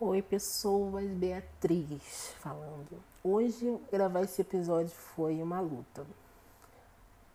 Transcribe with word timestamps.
Oi, 0.00 0.22
pessoas, 0.22 1.10
Beatriz 1.10 2.32
falando. 2.38 3.02
Hoje 3.20 3.76
gravar 3.90 4.20
esse 4.20 4.40
episódio 4.40 4.94
foi 4.94 5.42
uma 5.42 5.58
luta. 5.58 6.06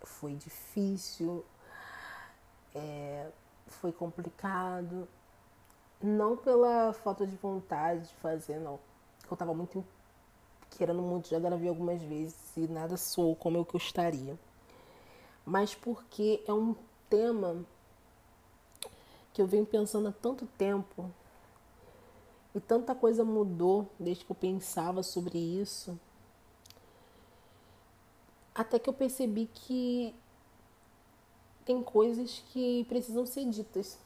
Foi 0.02 0.34
difícil, 0.36 1.44
é, 2.74 3.30
foi 3.68 3.92
complicado. 3.92 5.10
Não 6.02 6.38
pela 6.38 6.94
falta 6.94 7.28
de 7.28 7.36
vontade 7.36 8.08
de 8.08 8.16
fazer, 8.16 8.62
não. 8.62 8.80
Eu 9.30 9.36
tava 9.36 9.54
muito 9.54 9.84
querendo 10.70 11.02
muito, 11.02 11.28
já 11.28 11.40
gravei 11.40 11.68
algumas 11.68 12.02
vezes 12.02 12.56
e 12.56 12.62
nada 12.62 12.96
soou 12.96 13.36
como 13.36 13.58
eu 13.58 13.66
gostaria. 13.66 14.40
Mas 15.46 15.76
porque 15.76 16.42
é 16.48 16.54
um 16.54 16.74
tema 17.10 17.66
que 19.34 19.42
eu 19.42 19.48
venho 19.48 19.66
pensando 19.66 20.08
há 20.08 20.14
tanto 20.14 20.46
tempo 20.58 21.12
e 22.56 22.60
tanta 22.60 22.94
coisa 22.94 23.24
mudou 23.24 23.90
desde 24.00 24.24
que 24.24 24.32
eu 24.32 24.36
pensava 24.36 25.02
sobre 25.02 25.40
isso. 25.40 26.00
Até 28.54 28.78
que 28.78 28.88
eu 28.88 28.94
percebi 28.94 29.50
que 29.52 30.16
tem 31.66 31.82
coisas 31.82 32.44
que 32.50 32.86
precisam 32.86 33.26
ser 33.26 33.50
ditas. 33.50 33.98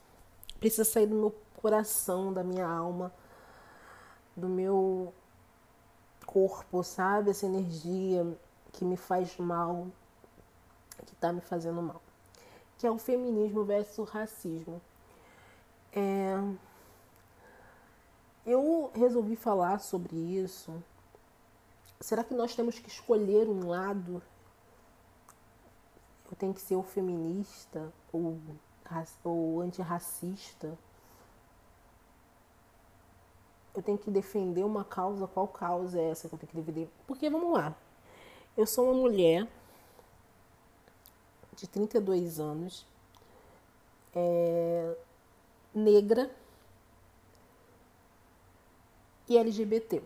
Precisa 0.60 0.86
sair 0.86 1.08
do 1.08 1.16
meu 1.16 1.36
coração, 1.62 2.32
da 2.32 2.44
minha 2.44 2.66
alma, 2.66 3.14
do 4.36 4.48
meu 4.48 5.14
corpo, 6.26 6.84
sabe? 6.84 7.32
Essa 7.32 7.46
energia 7.46 8.26
que 8.72 8.86
me 8.86 8.96
faz 8.96 9.36
mal, 9.38 9.88
que 11.06 11.16
tá 11.16 11.34
me 11.34 11.42
fazendo 11.42 11.82
mal. 11.82 12.02
Que 12.78 12.88
é 12.88 12.92
o 12.92 12.98
feminismo 12.98 13.66
versus 13.66 13.98
o 13.98 14.04
racismo. 14.04 14.82
É 15.92 16.38
eu 18.48 18.90
resolvi 18.96 19.36
falar 19.36 19.80
sobre 19.80 20.16
isso. 20.16 20.74
Será 22.00 22.24
que 22.24 22.34
nós 22.34 22.56
temos 22.56 22.80
que 22.80 22.88
escolher 22.88 23.50
um 23.50 23.68
lado? 23.68 24.24
Eu 26.32 26.38
tenho 26.38 26.54
que 26.54 26.62
ser 26.62 26.76
o 26.76 26.84
feminista 26.84 27.92
ou, 28.12 28.40
ou 29.24 29.62
antirracista? 29.62 30.78
Eu 33.76 33.84
tenho 33.84 33.98
que 33.98 34.10
defender 34.10 34.64
uma 34.64 34.86
causa? 34.86 35.28
Qual 35.28 35.48
causa 35.50 36.00
é 36.00 36.10
essa 36.10 36.30
que 36.30 36.36
eu 36.36 36.40
tenho 36.40 36.50
que 36.50 36.58
defender? 36.58 36.90
Porque 37.06 37.30
vamos 37.30 37.52
lá. 37.52 37.76
Eu 38.56 38.66
sou 38.66 38.86
uma 38.86 38.94
mulher 38.94 39.48
de 41.54 41.68
32 41.68 42.40
anos, 42.40 42.86
é, 44.16 44.96
negra 45.74 46.32
e 49.28 49.38
LGBT. 49.38 50.02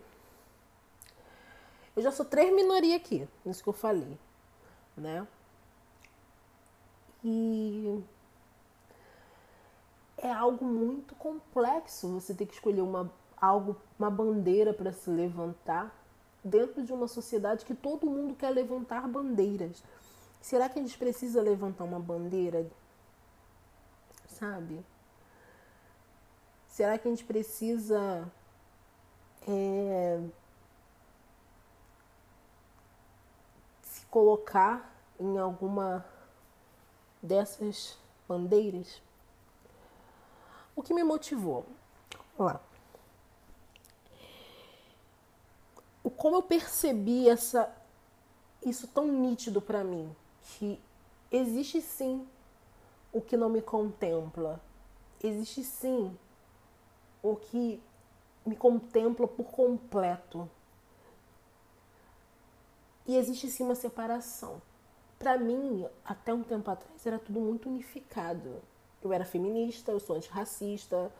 Eu 1.94 2.02
já 2.02 2.10
sou 2.10 2.24
três 2.24 2.52
minorias 2.52 2.96
aqui, 2.96 3.28
nisso 3.44 3.62
que 3.62 3.68
eu 3.68 3.72
falei, 3.72 4.18
né? 4.96 5.26
E 7.22 8.02
é 10.16 10.30
algo 10.30 10.64
muito 10.64 11.14
complexo 11.14 12.08
você 12.08 12.34
ter 12.34 12.46
que 12.46 12.54
escolher 12.54 12.80
uma, 12.80 13.12
algo, 13.36 13.76
uma 13.98 14.10
bandeira 14.10 14.72
para 14.72 14.92
se 14.92 15.10
levantar 15.10 15.94
dentro 16.42 16.82
de 16.82 16.92
uma 16.92 17.06
sociedade 17.06 17.64
que 17.64 17.74
todo 17.74 18.10
mundo 18.10 18.34
quer 18.34 18.50
levantar 18.50 19.06
bandeiras. 19.06 19.82
Será 20.40 20.68
que 20.68 20.78
a 20.78 20.82
gente 20.82 20.98
precisa 20.98 21.40
levantar 21.40 21.84
uma 21.84 22.00
bandeira? 22.00 22.66
Sabe? 24.26 24.84
Será 26.68 26.98
que 26.98 27.06
a 27.06 27.10
gente 27.10 27.24
precisa 27.24 28.26
é, 29.48 30.20
se 33.82 34.04
colocar 34.06 34.94
em 35.18 35.38
alguma 35.38 36.04
dessas 37.22 37.96
bandeiras. 38.28 39.00
O 40.74 40.82
que 40.82 40.94
me 40.94 41.04
motivou? 41.04 41.66
Vamos 42.36 42.54
lá. 42.54 42.60
O 46.02 46.10
como 46.10 46.36
eu 46.36 46.42
percebi 46.42 47.28
essa 47.28 47.72
isso 48.64 48.86
tão 48.88 49.06
nítido 49.06 49.60
para 49.60 49.82
mim 49.82 50.14
que 50.42 50.80
existe 51.30 51.80
sim 51.80 52.26
o 53.12 53.20
que 53.20 53.36
não 53.36 53.48
me 53.48 53.60
contempla. 53.60 54.60
Existe 55.22 55.62
sim 55.62 56.16
o 57.22 57.36
que 57.36 57.82
me 58.44 58.56
contempla 58.56 59.26
por 59.26 59.44
completo. 59.44 60.48
E 63.06 63.16
existe 63.16 63.48
sim 63.48 63.64
uma 63.64 63.74
separação. 63.74 64.60
Para 65.18 65.38
mim, 65.38 65.86
até 66.04 66.32
um 66.32 66.42
tempo 66.42 66.70
atrás, 66.70 67.06
era 67.06 67.18
tudo 67.18 67.40
muito 67.40 67.68
unificado. 67.68 68.62
Eu 69.02 69.12
era 69.12 69.24
feminista, 69.24 69.90
eu 69.90 70.00
sou 70.00 70.16
antirracista, 70.16 71.12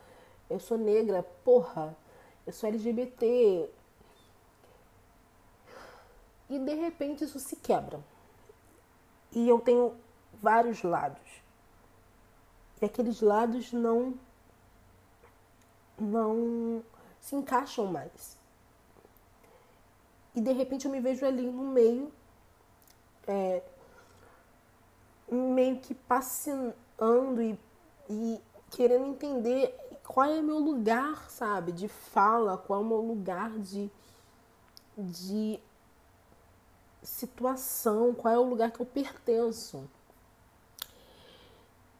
eu 0.49 0.59
sou 0.59 0.77
negra, 0.77 1.23
porra, 1.43 1.95
eu 2.45 2.53
sou 2.53 2.69
LGBT. 2.69 3.69
E 6.49 6.59
de 6.59 6.73
repente 6.75 7.23
isso 7.23 7.39
se 7.39 7.55
quebra. 7.57 7.99
E 9.31 9.47
eu 9.47 9.59
tenho 9.59 9.95
vários 10.41 10.83
lados. 10.83 11.43
E 12.81 12.85
aqueles 12.85 13.21
lados 13.21 13.71
não 13.71 14.13
não 15.97 16.83
se 17.23 17.35
encaixam 17.37 17.87
mais. 17.87 18.37
E 20.35 20.41
de 20.41 20.51
repente 20.51 20.85
eu 20.85 20.91
me 20.91 20.99
vejo 20.99 21.25
ali 21.25 21.49
no 21.49 21.63
meio, 21.63 22.11
é, 23.25 23.63
meio 25.31 25.79
que 25.79 25.95
passeando 25.95 27.41
e, 27.41 27.57
e 28.09 28.41
querendo 28.71 29.07
entender 29.07 29.73
qual 30.05 30.29
é 30.29 30.41
meu 30.41 30.59
lugar, 30.59 31.29
sabe, 31.29 31.71
de 31.71 31.87
fala, 31.87 32.57
qual 32.57 32.81
é 32.81 32.83
o 32.83 32.87
meu 32.87 32.99
lugar 32.99 33.51
de, 33.57 33.89
de 34.97 35.61
situação, 37.01 38.13
qual 38.13 38.33
é 38.33 38.37
o 38.37 38.43
lugar 38.43 38.69
que 38.69 38.81
eu 38.81 38.85
pertenço. 38.85 39.89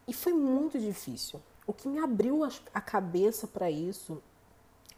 E 0.06 0.14
foi 0.14 0.34
muito 0.34 0.78
difícil. 0.78 1.42
O 1.66 1.72
que 1.72 1.88
me 1.88 2.00
abriu 2.00 2.42
a 2.74 2.82
cabeça 2.82 3.48
para 3.48 3.72
isso 3.72 4.22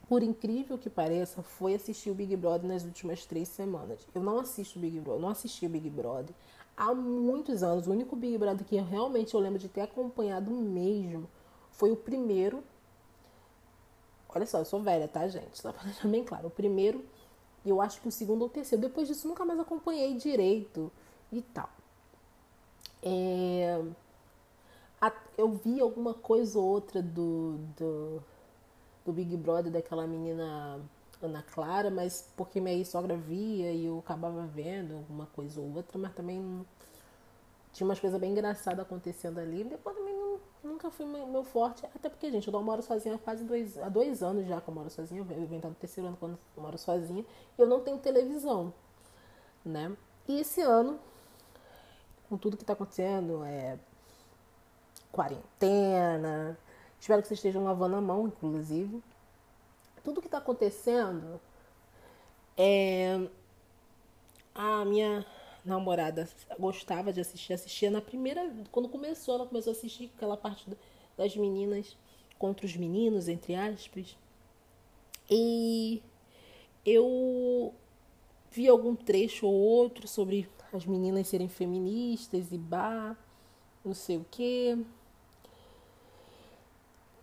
por 0.07 0.21
incrível 0.21 0.77
que 0.77 0.89
pareça, 0.89 1.41
foi 1.41 1.73
assistir 1.73 2.11
o 2.11 2.15
Big 2.15 2.35
Brother 2.35 2.69
nas 2.69 2.83
últimas 2.83 3.25
três 3.25 3.47
semanas. 3.49 4.07
Eu 4.13 4.21
não 4.21 4.39
assisto 4.39 4.77
o 4.77 4.81
Big 4.81 4.99
Brother, 4.99 5.21
não 5.21 5.29
assisti 5.29 5.65
o 5.65 5.69
Big 5.69 5.89
Brother 5.89 6.35
há 6.77 6.93
muitos 6.93 7.63
anos. 7.63 7.87
O 7.87 7.91
único 7.91 8.15
Big 8.15 8.37
Brother 8.37 8.65
que 8.65 8.75
eu 8.75 8.83
realmente 8.83 9.33
eu 9.33 9.39
lembro 9.39 9.59
de 9.59 9.67
ter 9.67 9.81
acompanhado 9.81 10.51
mesmo 10.51 11.27
foi 11.71 11.91
o 11.91 11.95
primeiro. 11.95 12.63
Olha 14.29 14.45
só, 14.45 14.59
eu 14.59 14.65
sou 14.65 14.81
velha, 14.81 15.07
tá, 15.07 15.27
gente? 15.27 15.59
Só 15.59 15.71
pra 15.71 15.83
deixar 15.83 16.07
bem 16.07 16.23
claro. 16.23 16.47
O 16.47 16.51
primeiro, 16.51 17.03
e 17.63 17.69
eu 17.69 17.81
acho 17.81 18.01
que 18.01 18.07
o 18.07 18.11
segundo 18.11 18.41
ou 18.41 18.47
o 18.47 18.51
terceiro. 18.51 18.81
Depois 18.81 19.07
disso, 19.07 19.27
nunca 19.27 19.45
mais 19.45 19.59
acompanhei 19.59 20.13
direito 20.15 20.91
e 21.31 21.41
tal. 21.41 21.69
É... 23.01 23.81
Eu 25.37 25.51
vi 25.51 25.81
alguma 25.81 26.13
coisa 26.13 26.57
ou 26.57 26.65
outra 26.65 27.01
do, 27.01 27.57
do 27.77 28.23
do 29.05 29.13
Big 29.13 29.37
Brother 29.37 29.71
daquela 29.71 30.07
menina 30.07 30.79
Ana 31.21 31.43
Clara, 31.43 31.89
mas 31.89 32.27
porque 32.35 32.59
minha 32.59 32.83
sogra 32.83 33.15
via 33.15 33.71
e 33.71 33.85
eu 33.85 33.99
acabava 33.99 34.45
vendo 34.47 34.95
alguma 34.95 35.27
coisa 35.27 35.61
ou 35.61 35.75
outra, 35.75 35.97
mas 35.97 36.13
também 36.13 36.65
tinha 37.71 37.85
umas 37.85 37.99
coisas 37.99 38.19
bem 38.19 38.31
engraçadas 38.31 38.79
acontecendo 38.79 39.39
ali. 39.39 39.63
Depois 39.63 39.95
também 39.95 40.15
não, 40.15 40.39
nunca 40.63 40.89
fui 40.89 41.05
meu, 41.05 41.43
forte, 41.43 41.85
até 41.85 42.09
porque, 42.09 42.31
gente, 42.31 42.47
eu 42.47 42.63
moro 42.63 42.81
sozinha 42.81 43.15
há 43.15 43.17
quase 43.17 43.43
dois, 43.43 43.77
há 43.77 43.89
dois 43.89 44.23
anos 44.23 44.47
já 44.47 44.59
que 44.59 44.67
eu 44.67 44.73
moro 44.73 44.89
sozinha, 44.89 45.19
eu 45.19 45.25
venho 45.25 45.55
estar 45.55 45.69
no 45.69 45.75
terceiro 45.75 46.07
ano 46.07 46.17
quando 46.17 46.39
eu 46.55 46.63
moro 46.63 46.77
sozinha, 46.77 47.23
e 47.57 47.61
eu 47.61 47.67
não 47.67 47.81
tenho 47.81 47.97
televisão, 47.97 48.73
né? 49.63 49.95
E 50.27 50.39
esse 50.39 50.61
ano, 50.61 50.99
com 52.27 52.37
tudo 52.37 52.57
que 52.57 52.63
está 52.63 52.73
acontecendo, 52.73 53.43
é 53.43 53.77
quarentena, 55.11 56.57
Espero 56.99 57.21
que 57.21 57.27
vocês 57.27 57.39
estejam 57.39 57.63
lavando 57.63 57.95
a 57.95 58.01
mão, 58.01 58.27
inclusive. 58.27 59.03
Tudo 60.03 60.21
que 60.21 60.27
está 60.27 60.37
acontecendo 60.37 61.39
é. 62.57 63.27
A 64.53 64.85
minha 64.85 65.25
namorada 65.65 66.29
gostava 66.57 67.11
de 67.11 67.19
assistir, 67.19 67.53
assistia 67.53 67.91
na 67.91 68.01
primeira. 68.01 68.53
Quando 68.71 68.87
começou, 68.87 69.35
ela 69.35 69.45
começou 69.45 69.71
a 69.71 69.75
assistir 69.75 70.11
aquela 70.15 70.37
parte 70.37 70.65
das 71.17 71.35
meninas 71.35 71.97
contra 72.37 72.65
os 72.65 72.75
meninos, 72.75 73.27
entre 73.27 73.55
aspas. 73.55 74.17
E 75.29 76.01
eu 76.85 77.73
vi 78.51 78.67
algum 78.67 78.95
trecho 78.95 79.47
ou 79.47 79.53
outro 79.53 80.07
sobre 80.07 80.47
as 80.71 80.85
meninas 80.85 81.27
serem 81.27 81.49
feministas 81.49 82.51
e 82.51 82.57
bar, 82.57 83.17
não 83.83 83.93
sei 83.93 84.17
o 84.17 84.25
quê. 84.29 84.77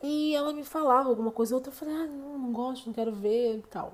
E 0.02 0.34
ela 0.34 0.52
me 0.52 0.64
falava 0.64 1.08
alguma 1.08 1.30
coisa, 1.30 1.54
outra 1.54 1.70
eu 1.70 1.76
falei, 1.76 1.94
ah, 1.94 2.06
não, 2.06 2.38
não 2.38 2.52
gosto, 2.52 2.86
não 2.86 2.92
quero 2.92 3.12
ver 3.12 3.58
e 3.58 3.62
tal. 3.62 3.92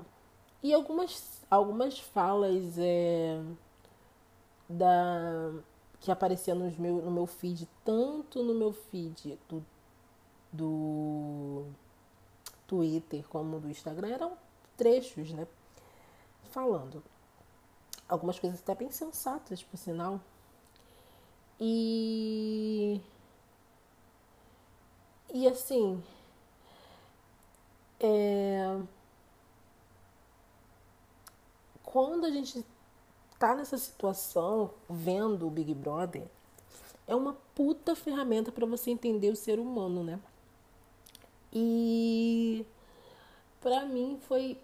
E 0.62 0.72
algumas, 0.72 1.42
algumas 1.50 1.98
falas 1.98 2.78
é, 2.78 3.40
da, 4.68 5.52
que 6.00 6.10
aparecia 6.10 6.54
nos 6.54 6.76
meu, 6.76 6.96
no 6.96 7.10
meu 7.10 7.26
feed, 7.26 7.68
tanto 7.84 8.42
no 8.42 8.54
meu 8.54 8.72
feed 8.72 9.38
do, 9.48 9.64
do 10.52 11.66
Twitter 12.66 13.26
como 13.28 13.60
do 13.60 13.68
Instagram, 13.68 14.08
eram 14.08 14.32
trechos, 14.76 15.32
né? 15.32 15.46
Falando. 16.50 17.02
Algumas 18.08 18.38
coisas 18.38 18.60
até 18.60 18.74
bem 18.74 18.90
sensatas, 18.90 19.62
por 19.62 19.76
sinal. 19.76 20.20
E. 21.60 23.00
E 25.32 25.46
assim. 25.46 26.02
É, 28.00 28.80
quando 31.82 32.26
a 32.26 32.30
gente 32.30 32.64
tá 33.38 33.54
nessa 33.54 33.76
situação, 33.76 34.70
vendo 34.88 35.46
o 35.46 35.50
Big 35.50 35.74
Brother, 35.74 36.28
é 37.06 37.14
uma 37.14 37.36
puta 37.54 37.96
ferramenta 37.96 38.52
para 38.52 38.66
você 38.66 38.90
entender 38.90 39.30
o 39.30 39.36
ser 39.36 39.58
humano, 39.58 40.04
né? 40.04 40.20
E 41.52 42.64
para 43.60 43.86
mim 43.86 44.18
foi 44.28 44.60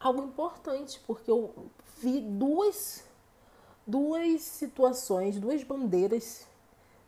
algo 0.00 0.22
importante, 0.22 1.00
porque 1.06 1.30
eu 1.30 1.52
vi 1.98 2.20
duas 2.20 3.04
duas 3.86 4.40
situações, 4.40 5.38
duas 5.38 5.62
bandeiras 5.62 6.46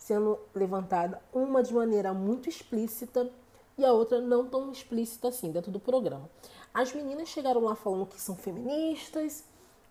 sendo 0.09 0.39
levantada, 0.55 1.21
uma 1.35 1.63
de 1.63 1.75
maneira 1.75 2.15
muito 2.15 2.49
explícita 2.49 3.31
e 3.77 3.85
a 3.85 3.93
outra 3.93 4.23
não 4.23 4.49
tão 4.49 4.73
explícita 4.73 5.29
assim 5.29 5.53
dentro 5.53 5.71
do 5.71 5.79
programa. 5.79 6.31
As 6.73 6.95
meninas 6.95 7.29
chegaram 7.29 7.61
lá 7.61 7.75
falando 7.75 8.07
que 8.07 8.19
são 8.19 8.35
feministas, 8.35 9.45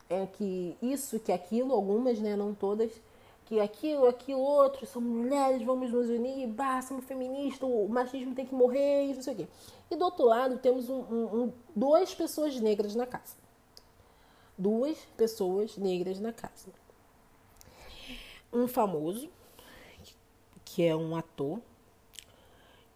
é 0.10 0.25
que 0.25 0.75
isso, 0.81 1.19
que 1.19 1.31
aquilo, 1.31 1.72
algumas, 1.72 2.19
né, 2.19 2.36
não 2.36 2.52
todas, 2.52 2.92
que 3.46 3.60
aquilo, 3.60 4.08
aquilo, 4.08 4.40
outro, 4.40 4.88
somos 4.88 5.08
mulheres, 5.08 5.62
vamos 5.62 5.92
nos 5.92 6.10
unir, 6.10 6.48
bah, 6.48 6.81
somos 6.81 7.06
feministas, 7.06 7.69
o 7.69 7.88
machismo 7.88 8.34
tem 8.34 8.46
que 8.46 8.56
morrer, 8.56 9.14
não 9.14 9.22
sei 9.22 9.34
o 9.36 9.38
quê. 9.38 9.48
E 9.92 9.96
do 9.96 10.04
outro 10.04 10.25
lado 10.25 10.58
temos 10.58 10.90
um, 10.90 11.00
um, 11.00 11.44
um, 11.44 11.54
duas 11.75 12.16
pessoas 12.16 12.60
negras 12.60 12.96
na 12.96 13.06
casa. 13.06 13.36
Duas 14.58 14.98
pessoas 15.16 15.78
negras 15.78 16.19
na 16.19 16.34
casa. 16.34 16.69
Um 18.52 18.68
famoso, 18.68 19.30
que 20.78 20.84
é 20.84 20.96
um 20.96 21.16
ator, 21.16 21.60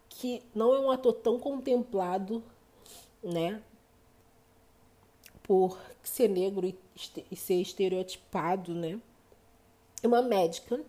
que 0.07 0.43
não 0.53 0.71
é 0.71 0.79
um 0.79 0.91
ator 0.91 1.13
tão 1.13 1.39
contemplado, 1.39 2.43
né? 3.23 3.59
Por 5.41 5.79
ser 6.03 6.27
negro 6.27 6.67
e, 7.31 7.35
ser 7.35 7.55
estereotipado, 7.55 8.75
né? 8.75 9.01
É 10.03 10.07
uma 10.07 10.21
médica 10.21 10.79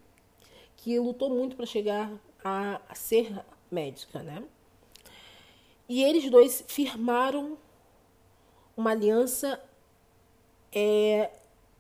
que 0.77 0.99
lutou 0.99 1.31
muito 1.31 1.56
para 1.56 1.65
chegar 1.65 2.12
a, 2.44 2.79
a 2.87 2.94
ser 2.94 3.43
médica, 3.71 4.23
né? 4.23 4.44
E 5.89 6.05
eles 6.05 6.31
dois 6.31 6.62
firmaram 6.69 7.56
uma 8.77 8.91
aliança 8.91 9.59
é, 10.71 11.31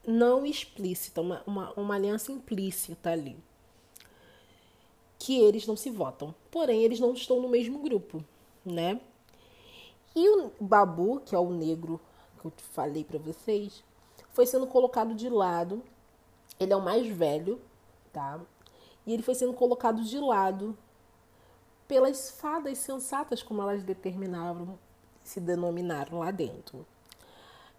não 0.06 0.46
explícita, 0.46 1.20
uma, 1.20 1.42
uma, 1.46 1.72
uma 1.74 1.94
aliança 1.96 2.32
implícita 2.32 3.10
ali 3.10 3.36
que 5.22 5.38
eles 5.38 5.68
não 5.68 5.76
se 5.76 5.88
votam. 5.88 6.34
Porém, 6.50 6.82
eles 6.82 6.98
não 6.98 7.12
estão 7.12 7.40
no 7.40 7.48
mesmo 7.48 7.78
grupo, 7.78 8.24
né? 8.64 9.00
E 10.16 10.28
o 10.28 10.50
Babu, 10.60 11.20
que 11.20 11.32
é 11.32 11.38
o 11.38 11.48
negro 11.48 12.00
que 12.40 12.48
eu 12.48 12.52
falei 12.72 13.04
para 13.04 13.20
vocês, 13.20 13.84
foi 14.30 14.46
sendo 14.46 14.66
colocado 14.66 15.14
de 15.14 15.28
lado. 15.28 15.80
Ele 16.58 16.72
é 16.72 16.76
o 16.76 16.82
mais 16.82 17.06
velho, 17.06 17.60
tá? 18.12 18.40
E 19.06 19.12
ele 19.12 19.22
foi 19.22 19.36
sendo 19.36 19.52
colocado 19.52 20.02
de 20.02 20.18
lado 20.18 20.76
pelas 21.86 22.32
fadas 22.32 22.78
sensatas, 22.78 23.44
como 23.44 23.62
elas 23.62 23.84
determinaram, 23.84 24.76
se 25.22 25.38
denominaram 25.38 26.18
lá 26.18 26.32
dentro. 26.32 26.84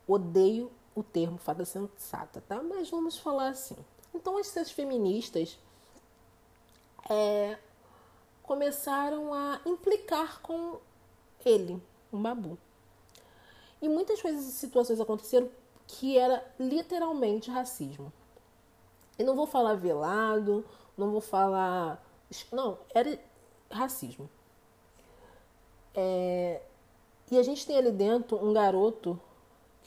Odeio 0.07 0.72
o 0.96 1.04
termo 1.04 1.38
fada 1.38 1.66
sensata, 1.66 2.42
tá? 2.48 2.63
Mas 2.63 2.89
vamos 2.89 3.18
falar 3.18 3.50
assim. 3.50 3.75
Então, 4.13 4.39
essas 4.39 4.72
feministas 4.72 5.60
é, 7.10 7.58
começaram 8.42 9.34
a 9.34 9.60
implicar 9.66 10.42
com 10.42 10.80
ele, 11.46 11.82
o 12.12 12.18
Babu. 12.18 12.58
E 13.82 13.90
muitas 13.90 14.22
coisas 14.22 14.46
e 14.46 14.52
situações 14.52 15.00
aconteceram 15.00 15.50
que 15.88 16.18
era 16.18 16.46
literalmente 16.60 17.52
racismo. 17.52 18.12
E 19.18 19.24
não 19.24 19.36
vou 19.36 19.46
falar 19.46 19.76
velado, 19.76 20.66
não 20.98 21.12
vou 21.12 21.22
falar. 21.22 22.04
Não, 22.52 22.78
era 22.94 23.20
racismo. 23.70 24.30
É, 25.94 26.62
e 27.30 27.38
a 27.38 27.44
gente 27.44 27.66
tem 27.66 27.78
ali 27.78 27.92
dentro 27.92 28.44
um 28.44 28.54
garoto 28.54 29.20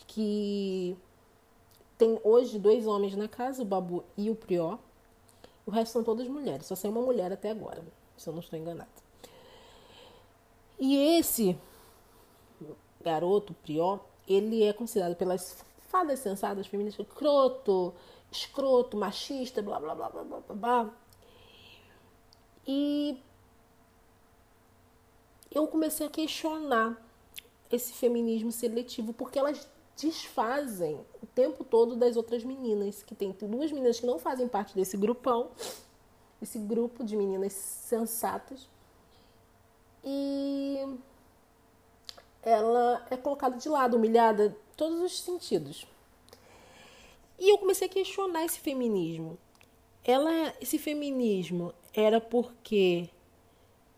que 0.07 0.97
tem 1.99 2.21
hoje 2.23 2.59
dois 2.59 2.87
homens 2.87 3.17
na 3.17 3.29
casa, 3.29 3.63
o 3.63 3.65
Babu 3.65 4.05
e 4.17 4.31
o 4.31 4.35
Prió. 4.35 4.79
O 5.67 5.71
resto 5.71 5.93
são 5.93 6.05
todas 6.05 6.29
mulheres. 6.29 6.67
Só 6.67 6.77
saiu 6.77 6.93
uma 6.93 7.03
mulher 7.03 7.33
até 7.33 7.51
agora, 7.51 7.85
se 8.17 8.29
eu 8.29 8.33
não 8.33 8.41
estou 8.41 8.59
enganada. 8.59 8.89
E 10.79 11.19
esse 11.19 11.59
garoto, 13.03 13.53
Prió, 13.55 13.99
ele 14.29 14.63
é 14.63 14.73
considerado 14.73 15.17
pelas 15.17 15.65
fadas 15.89 16.21
sensadas 16.21 16.67
feministas 16.67 17.07
croto, 17.09 17.93
escroto, 18.31 18.97
machista, 18.97 19.63
blá 19.63 19.81
blá 19.81 19.95
blá 19.95 20.09
blá 20.09 20.25
blá 20.25 20.55
blá. 20.55 20.91
E 22.67 23.21
eu 25.51 25.67
comecei 25.69 26.07
a 26.07 26.11
questionar 26.11 27.01
esse 27.71 27.93
feminismo 27.93 28.53
seletivo, 28.53 29.13
porque 29.13 29.39
elas 29.39 29.69
desfazem 29.97 31.01
o 31.23 31.27
tempo 31.27 31.65
todo 31.65 31.97
das 31.97 32.17
outras 32.17 32.45
meninas, 32.45 33.03
que 33.03 33.15
tem 33.15 33.33
duas 33.33 33.73
meninas 33.73 33.99
que 33.99 34.07
não 34.07 34.19
fazem 34.19 34.47
parte 34.47 34.75
desse 34.75 34.97
grupão, 34.97 35.51
esse 36.41 36.59
grupo 36.59 37.03
de 37.03 37.17
meninas 37.17 37.53
sensatas. 37.53 38.69
E 40.05 40.79
ela 42.43 43.05
é 43.11 43.17
colocada 43.17 43.57
de 43.57 43.69
lado, 43.69 43.97
humilhada, 43.97 44.57
todos 44.77 45.01
os 45.01 45.21
sentidos. 45.21 45.87
E 47.39 47.51
eu 47.51 47.59
comecei 47.59 47.87
a 47.87 47.91
questionar 47.91 48.45
esse 48.45 48.61
feminismo. 48.61 49.39
Ela, 50.05 50.55
esse 50.61 50.79
feminismo 50.79 51.75
era 51.93 52.21
porque 52.21 53.11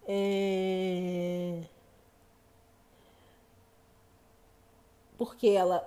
é, 0.06 1.62
porque 5.18 5.48
ela 5.48 5.86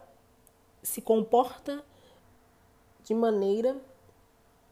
se 0.84 1.02
comporta 1.02 1.84
de 3.04 3.14
maneira 3.16 3.76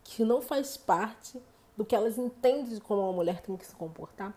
que 0.04 0.24
não 0.24 0.42
faz 0.42 0.78
parte 0.78 1.42
do 1.78 1.86
que 1.86 1.96
elas 1.96 2.18
entendem 2.18 2.76
de 2.76 2.82
como 2.82 3.02
uma 3.02 3.14
mulher 3.14 3.42
tem 3.42 3.56
que 3.56 3.66
se 3.66 3.76
comportar. 3.76 4.36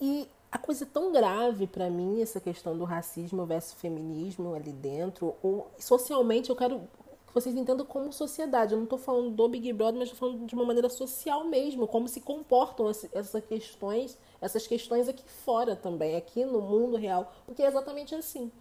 E 0.00 0.28
a 0.52 0.58
coisa 0.58 0.84
tão 0.84 1.10
grave 1.10 1.66
para 1.66 1.88
mim, 1.88 2.20
essa 2.20 2.38
questão 2.38 2.76
do 2.76 2.84
racismo 2.84 3.46
versus 3.46 3.72
feminismo 3.72 4.54
ali 4.54 4.72
dentro, 4.72 5.34
ou 5.42 5.70
socialmente 5.78 6.50
eu 6.50 6.56
quero 6.56 6.80
que 7.26 7.34
vocês 7.34 7.56
entendam 7.56 7.86
como 7.86 8.12
sociedade. 8.12 8.72
Eu 8.72 8.78
não 8.78 8.84
estou 8.84 8.98
falando 8.98 9.30
do 9.30 9.48
Big 9.48 9.72
Brother, 9.72 9.98
mas 9.98 10.10
estou 10.10 10.28
falando 10.28 10.46
de 10.46 10.54
uma 10.54 10.64
maneira 10.64 10.88
social 10.88 11.44
mesmo, 11.44 11.88
como 11.88 12.06
se 12.06 12.20
comportam 12.20 12.88
essas 12.88 13.44
questões, 13.44 14.18
essas 14.44 14.66
questões 14.66 15.08
aqui 15.08 15.24
fora 15.44 15.74
também, 15.74 16.16
aqui 16.16 16.44
no 16.44 16.60
mundo 16.60 16.98
real, 16.98 17.32
porque 17.46 17.62
é 17.62 17.66
exatamente 17.66 18.14
assim. 18.14 18.52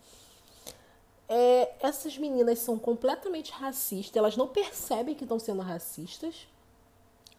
É, 1.27 1.73
essas 1.81 2.17
meninas 2.17 2.59
são 2.59 2.79
completamente 2.79 3.51
racistas, 3.51 4.15
elas 4.15 4.37
não 4.37 4.47
percebem 4.47 5.13
que 5.13 5.25
estão 5.25 5.37
sendo 5.37 5.61
racistas. 5.61 6.47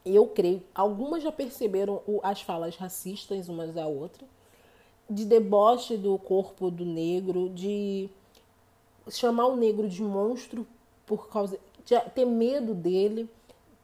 Eu 0.05 0.27
creio, 0.27 0.63
algumas 0.75 1.23
já 1.23 1.33
perceberam 1.33 2.03
as 2.23 2.43
falas 2.43 2.77
racistas 2.77 3.49
umas 3.49 3.73
da 3.73 3.87
outra, 3.87 4.27
de 5.09 5.25
deboche 5.25 5.97
do 5.97 6.19
corpo 6.19 6.71
do 6.71 6.85
negro, 6.85 7.49
de 7.49 8.11
chamar 9.09 9.47
o 9.47 9.57
negro 9.57 9.89
de 9.89 10.03
monstro 10.03 10.67
por 11.07 11.31
causa 11.31 11.59
de 11.83 11.99
ter 12.11 12.27
medo 12.27 12.75
dele, 12.75 13.27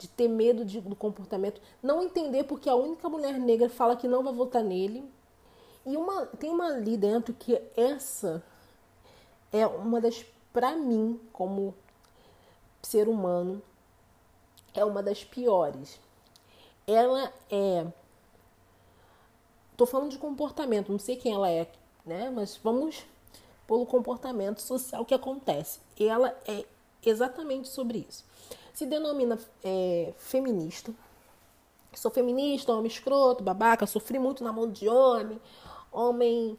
de 0.00 0.08
ter 0.08 0.28
medo 0.28 0.64
de, 0.64 0.80
do 0.80 0.96
comportamento, 0.96 1.60
não 1.82 2.02
entender 2.02 2.44
porque 2.44 2.70
a 2.70 2.74
única 2.74 3.06
mulher 3.06 3.38
negra 3.38 3.68
fala 3.68 3.94
que 3.94 4.08
não 4.08 4.24
vai 4.24 4.32
votar 4.32 4.64
nele. 4.64 5.04
E 5.84 5.94
uma 5.94 6.24
tem 6.26 6.50
uma 6.50 6.68
ali 6.68 6.96
dentro 6.96 7.34
que 7.34 7.60
essa 7.76 8.42
é 9.52 9.66
uma 9.66 10.00
das 10.00 10.24
para 10.52 10.74
mim 10.74 11.20
como 11.32 11.74
ser 12.82 13.08
humano 13.08 13.62
é 14.72 14.82
uma 14.82 15.02
das 15.02 15.22
piores. 15.22 16.00
Ela 16.86 17.30
é 17.50 17.86
tô 19.76 19.84
falando 19.84 20.10
de 20.10 20.18
comportamento, 20.18 20.90
não 20.90 20.98
sei 20.98 21.16
quem 21.16 21.34
ela 21.34 21.50
é, 21.50 21.70
né? 22.06 22.30
Mas 22.30 22.56
vamos 22.56 23.04
pelo 23.66 23.84
comportamento 23.84 24.62
social 24.62 25.04
que 25.04 25.14
acontece. 25.14 25.80
E 25.98 26.06
ela 26.06 26.34
é 26.46 26.64
exatamente 27.04 27.68
sobre 27.68 28.06
isso. 28.08 28.24
Se 28.80 28.86
denomina 28.86 29.38
é, 29.62 30.14
feminista. 30.16 30.90
Sou 31.92 32.10
feminista, 32.10 32.72
homem 32.72 32.86
escroto, 32.86 33.44
babaca, 33.44 33.86
sofri 33.86 34.18
muito 34.18 34.42
na 34.42 34.54
mão 34.54 34.70
de 34.70 34.88
homem, 34.88 35.38
homem 35.92 36.58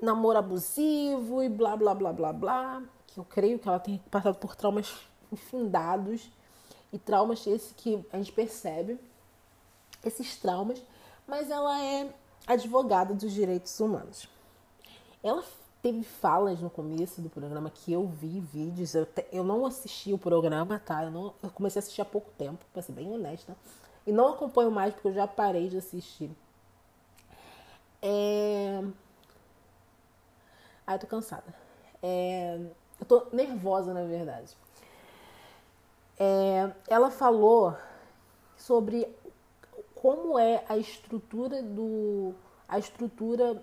namoro 0.00 0.38
abusivo 0.38 1.42
e 1.42 1.48
blá 1.48 1.76
blá 1.76 1.96
blá 1.96 2.12
blá 2.12 2.32
blá. 2.32 2.82
Que 3.08 3.18
eu 3.18 3.24
creio 3.24 3.58
que 3.58 3.66
ela 3.66 3.80
tem 3.80 3.98
passado 4.08 4.36
por 4.36 4.54
traumas 4.54 4.94
infindados 5.32 6.30
e 6.92 6.98
traumas 7.00 7.44
esse 7.44 7.74
que 7.74 8.06
a 8.12 8.18
gente 8.18 8.30
percebe, 8.30 8.96
esses 10.04 10.36
traumas, 10.36 10.80
mas 11.26 11.50
ela 11.50 11.76
é 11.82 12.14
advogada 12.46 13.14
dos 13.14 13.32
direitos 13.32 13.80
humanos. 13.80 14.28
Ela 15.24 15.42
teve 15.82 16.04
falas 16.04 16.60
no 16.60 16.70
começo 16.70 17.20
do 17.20 17.28
programa 17.28 17.68
que 17.68 17.92
eu 17.92 18.06
vi 18.06 18.38
vídeos, 18.38 18.94
eu, 18.94 19.04
te, 19.04 19.26
eu 19.32 19.42
não 19.42 19.66
assisti 19.66 20.12
o 20.12 20.18
programa, 20.18 20.78
tá? 20.78 21.02
Eu, 21.02 21.10
não, 21.10 21.34
eu 21.42 21.50
comecei 21.50 21.80
a 21.80 21.82
assistir 21.82 22.00
há 22.00 22.04
pouco 22.04 22.30
tempo, 22.38 22.64
pra 22.72 22.80
ser 22.80 22.92
bem 22.92 23.12
honesta, 23.12 23.56
e 24.06 24.12
não 24.12 24.28
acompanho 24.28 24.70
mais 24.70 24.94
porque 24.94 25.08
eu 25.08 25.12
já 25.12 25.26
parei 25.26 25.68
de 25.68 25.76
assistir. 25.76 26.30
É... 28.00 28.82
Ai, 30.86 30.98
tô 30.98 31.06
cansada. 31.06 31.52
É... 32.00 32.60
Eu 33.00 33.06
tô 33.06 33.26
nervosa, 33.32 33.92
na 33.92 34.04
verdade. 34.04 34.56
É... 36.18 36.70
Ela 36.88 37.10
falou 37.10 37.76
sobre 38.56 39.08
como 39.96 40.38
é 40.38 40.64
a 40.68 40.76
estrutura 40.76 41.62
do 41.62 42.34
a 42.68 42.78
estrutura 42.78 43.62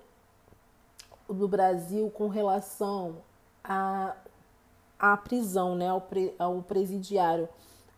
do 1.34 1.48
Brasil 1.48 2.10
com 2.12 2.28
relação 2.28 3.18
à, 3.64 4.16
à 4.98 5.18
prisão, 5.18 5.76
né, 5.76 5.90
ao, 5.90 6.02
pre, 6.02 6.34
ao 6.40 6.62
presidiário, 6.62 7.48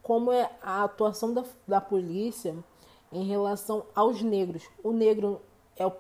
como 0.02 0.32
é 0.32 0.52
a 0.62 0.84
atuação 0.84 1.34
da, 1.34 1.44
da 1.68 1.82
polícia 1.82 2.56
em 3.12 3.24
relação 3.24 3.86
aos 3.94 4.22
negros. 4.22 4.64
O 4.84 4.92
negro 4.92 5.42
é 5.78 5.86
o, 5.86 5.94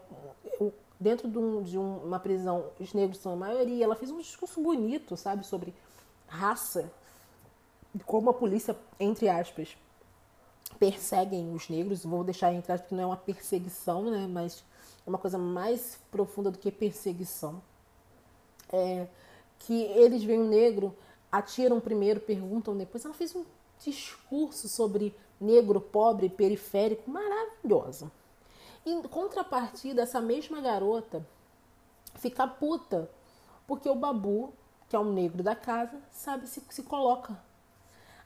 o 0.59 0.73
dentro 0.99 1.27
de, 1.27 1.37
um, 1.37 1.63
de, 1.63 1.77
uma 1.77 2.19
prisão, 2.19 2.65
os 2.79 2.93
negros 2.93 3.19
são 3.19 3.33
a 3.33 3.35
maioria. 3.35 3.83
Ela 3.83 3.95
fez 3.95 4.11
um 4.11 4.19
discurso 4.19 4.61
bonito, 4.61 5.17
sabe, 5.17 5.45
sobre 5.45 5.73
raça, 6.27 6.91
como 8.05 8.29
a 8.29 8.33
polícia, 8.33 8.77
entre 8.99 9.27
aspas, 9.27 9.75
perseguem 10.79 11.53
os 11.53 11.67
negros. 11.69 12.05
Vou 12.05 12.23
deixar 12.23 12.53
entrar 12.53 12.79
porque 12.79 12.95
não 12.95 13.03
é 13.03 13.05
uma 13.07 13.17
perseguição, 13.17 14.03
né? 14.03 14.27
Mas 14.27 14.63
é 15.05 15.09
uma 15.09 15.17
coisa 15.17 15.37
mais 15.37 15.99
profunda 16.11 16.51
do 16.51 16.57
que 16.57 16.71
perseguição. 16.71 17.61
É, 18.71 19.07
que 19.59 19.83
eles 19.83 20.23
veem 20.23 20.41
um 20.41 20.47
negro, 20.47 20.95
atiram 21.31 21.79
primeiro, 21.79 22.19
perguntam 22.19 22.75
depois. 22.75 23.03
Ela 23.05 23.13
fez 23.13 23.35
um 23.35 23.45
discurso 23.79 24.67
sobre 24.67 25.15
negro, 25.39 25.81
pobre, 25.81 26.29
periférico, 26.29 27.09
maravilhosa. 27.09 28.11
Em 28.85 29.01
contrapartida, 29.03 30.01
essa 30.01 30.21
mesma 30.21 30.61
garota 30.61 31.25
fica 32.15 32.47
puta 32.47 33.09
porque 33.67 33.89
o 33.89 33.95
babu, 33.95 34.53
que 34.89 34.95
é 34.95 34.99
um 34.99 35.13
negro 35.13 35.43
da 35.43 35.55
casa, 35.55 36.01
sabe 36.11 36.47
se, 36.47 36.61
se 36.69 36.83
coloca 36.83 37.37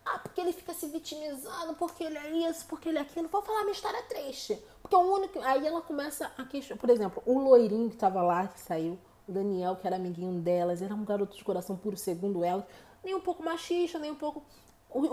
ah, 0.05 0.19
porque 0.19 0.39
ele 0.39 0.53
fica 0.53 0.71
se 0.73 0.87
vitimizando, 0.87 1.73
porque 1.73 2.03
ele 2.03 2.17
é 2.17 2.49
isso, 2.49 2.65
porque 2.67 2.89
ele 2.89 2.99
é 2.99 3.01
aquilo. 3.01 3.27
Vou 3.27 3.41
falar 3.41 3.61
minha 3.61 3.71
história 3.71 4.03
triste. 4.03 4.61
Porque 4.79 4.95
o 4.95 4.99
único. 4.99 5.39
Aí 5.39 5.65
ela 5.65 5.81
começa 5.81 6.31
a 6.37 6.43
questionar. 6.45 6.79
Por 6.79 6.91
exemplo, 6.91 7.23
o 7.25 7.39
loirinho 7.39 7.89
que 7.89 7.97
tava 7.97 8.21
lá, 8.21 8.47
que 8.47 8.59
saiu, 8.59 8.99
o 9.27 9.31
Daniel, 9.31 9.75
que 9.75 9.87
era 9.87 9.95
amiguinho 9.95 10.39
delas, 10.39 10.83
era 10.83 10.93
um 10.93 11.03
garoto 11.03 11.35
de 11.35 11.43
coração 11.43 11.75
puro, 11.75 11.97
segundo 11.97 12.43
ela. 12.43 12.67
Nem 13.03 13.15
um 13.15 13.21
pouco 13.21 13.43
machista, 13.43 13.97
nem 13.97 14.11
um 14.11 14.15
pouco. 14.15 14.43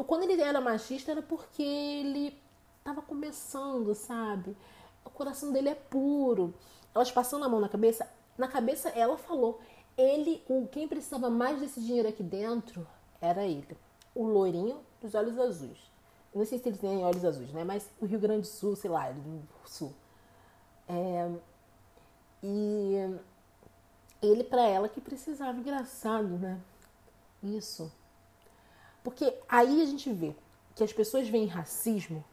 Quando 0.07 0.25
ele 0.25 0.41
era 0.41 0.61
machista 0.61 1.11
era 1.11 1.23
porque 1.23 1.63
ele 1.63 2.39
tava 2.85 3.01
começando, 3.01 3.95
sabe? 3.95 4.55
O 5.05 5.11
coração 5.11 5.53
dele 5.53 5.71
é 5.71 5.75
puro. 5.75 6.55
Elas 6.95 7.11
passando 7.11 7.45
a 7.47 7.49
mão 7.49 7.61
na 7.61 7.69
cabeça. 7.69 8.07
Na 8.37 8.47
cabeça 8.47 8.91
ela 8.91 9.17
falou. 9.17 9.59
Ele, 9.97 10.43
quem 10.71 10.87
precisava 10.87 11.31
mais 11.31 11.61
desse 11.61 11.81
dinheiro 11.81 12.09
aqui 12.09 12.23
dentro 12.23 12.87
era 13.21 13.45
ele 13.45 13.77
o 14.15 14.25
loirinho 14.27 14.81
dos 15.01 15.15
olhos 15.15 15.39
azuis. 15.39 15.79
não 16.35 16.45
sei 16.45 16.59
se 16.59 16.69
eles 16.69 16.81
têm 16.81 17.05
olhos 17.05 17.25
azuis, 17.25 17.53
né? 17.53 17.65
Mas 17.65 17.89
o 18.01 18.07
Rio 18.07 18.19
Grande 18.19 18.43
do 18.43 18.47
Sul, 18.47 18.77
sei 18.77 18.91
lá, 18.91 19.11
do 19.11 19.43
Sul. 19.67 19.93
É, 20.89 21.31
e 22.43 23.19
ele 24.21 24.45
para 24.45 24.63
ela 24.63 24.89
que 24.89 25.01
precisava, 25.01 25.59
engraçado, 25.59 26.39
né? 26.39 26.61
Isso. 27.43 27.93
Porque 29.03 29.37
aí 29.49 29.83
a 29.83 29.85
gente 29.85 30.13
vê 30.13 30.35
que 30.75 30.85
as 30.85 30.93
pessoas 30.93 31.29
veem 31.29 31.47
racismo 31.47 32.25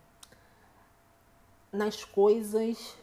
nas 1.71 2.03
coisas 2.03 2.95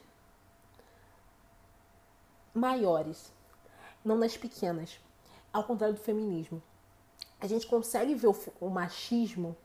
maiores, 2.54 3.33
não 4.04 4.16
nas 4.16 4.37
pequenas. 4.37 4.99
Ao 5.52 5.64
contrário 5.64 5.95
do 5.95 6.00
feminismo 6.00 6.62
a 7.40 7.47
gente 7.47 7.66
consegue 7.66 8.14
ver 8.14 8.28
o, 8.28 8.37
o 8.61 8.69
machismo 8.69 9.57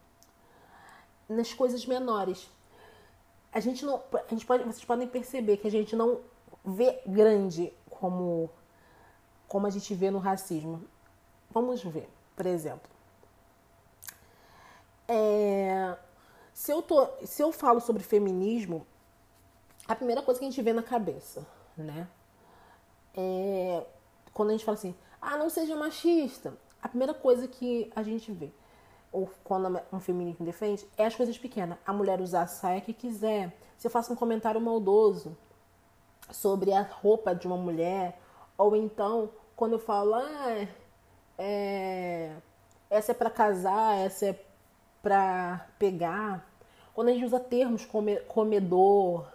nas 1.27 1.53
coisas 1.53 1.85
menores. 1.85 2.49
A 3.51 3.59
gente 3.59 3.85
não, 3.85 4.01
a 4.13 4.29
gente 4.29 4.45
pode, 4.45 4.63
vocês 4.63 4.85
podem 4.85 5.07
perceber 5.07 5.57
que 5.57 5.67
a 5.67 5.71
gente 5.71 5.95
não 5.95 6.21
vê 6.63 7.01
grande 7.05 7.73
como 7.89 8.49
como 9.47 9.67
a 9.67 9.69
gente 9.69 9.93
vê 9.93 10.09
no 10.09 10.19
racismo. 10.19 10.85
Vamos 11.49 11.83
ver, 11.83 12.09
por 12.37 12.45
exemplo. 12.45 12.89
É, 15.05 15.97
se, 16.53 16.71
eu 16.71 16.81
tô, 16.81 17.05
se 17.25 17.43
eu 17.43 17.51
falo 17.51 17.81
sobre 17.81 18.01
feminismo, 18.01 18.87
a 19.85 19.93
primeira 19.93 20.21
coisa 20.21 20.39
que 20.39 20.45
a 20.45 20.49
gente 20.49 20.61
vê 20.61 20.71
na 20.71 20.81
cabeça, 20.81 21.45
né? 21.75 22.07
É, 23.13 23.85
quando 24.33 24.49
a 24.49 24.51
gente 24.53 24.63
fala 24.63 24.77
assim, 24.77 24.95
ah, 25.21 25.37
não 25.37 25.49
seja 25.49 25.75
machista 25.75 26.57
a 26.81 26.87
primeira 26.87 27.13
coisa 27.13 27.47
que 27.47 27.91
a 27.95 28.03
gente 28.03 28.31
vê, 28.31 28.51
ou 29.11 29.29
quando 29.43 29.79
um 29.91 29.99
feminismo 29.99 30.45
defende, 30.45 30.85
é 30.97 31.05
as 31.05 31.15
coisas 31.15 31.37
pequenas. 31.37 31.77
A 31.85 31.93
mulher 31.93 32.21
usar 32.21 32.43
a 32.43 32.47
saia 32.47 32.81
que 32.81 32.93
quiser. 32.93 33.55
Se 33.77 33.87
eu 33.87 33.91
faço 33.91 34.11
um 34.13 34.15
comentário 34.15 34.59
maldoso 34.59 35.37
sobre 36.31 36.71
a 36.71 36.81
roupa 36.81 37.35
de 37.35 37.45
uma 37.45 37.57
mulher, 37.57 38.19
ou 38.57 38.75
então 38.75 39.29
quando 39.55 39.73
eu 39.73 39.79
falo, 39.79 40.15
ah, 40.15 40.67
é, 41.37 42.35
essa 42.89 43.11
é 43.11 43.15
para 43.15 43.29
casar, 43.29 43.97
essa 43.97 44.27
é 44.27 44.45
para 45.01 45.67
pegar. 45.77 46.47
Quando 46.93 47.09
a 47.09 47.13
gente 47.13 47.25
usa 47.25 47.39
termos 47.39 47.85
como 47.85 48.15
comedor 48.23 49.27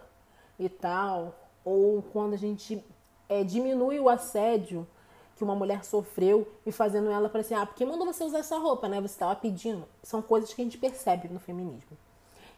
e 0.59 0.67
tal, 0.69 1.35
ou 1.63 2.01
quando 2.01 2.33
a 2.33 2.37
gente 2.37 2.83
é, 3.29 3.43
diminui 3.43 3.99
o 3.99 4.09
assédio 4.09 4.87
que 5.37 5.43
uma 5.43 5.55
mulher 5.55 5.85
sofreu 5.85 6.47
e 6.65 6.71
fazendo 6.71 7.11
ela 7.11 7.29
parecer, 7.29 7.53
ah, 7.53 7.65
porque 7.65 7.85
mandou 7.85 8.07
você 8.07 8.23
usar 8.23 8.39
essa 8.39 8.57
roupa, 8.57 8.89
né? 8.89 8.99
Você 8.99 9.13
estava 9.13 9.35
pedindo. 9.35 9.85
São 10.01 10.19
coisas 10.19 10.51
que 10.51 10.59
a 10.61 10.65
gente 10.65 10.79
percebe 10.79 11.27
no 11.29 11.39
feminismo. 11.39 11.95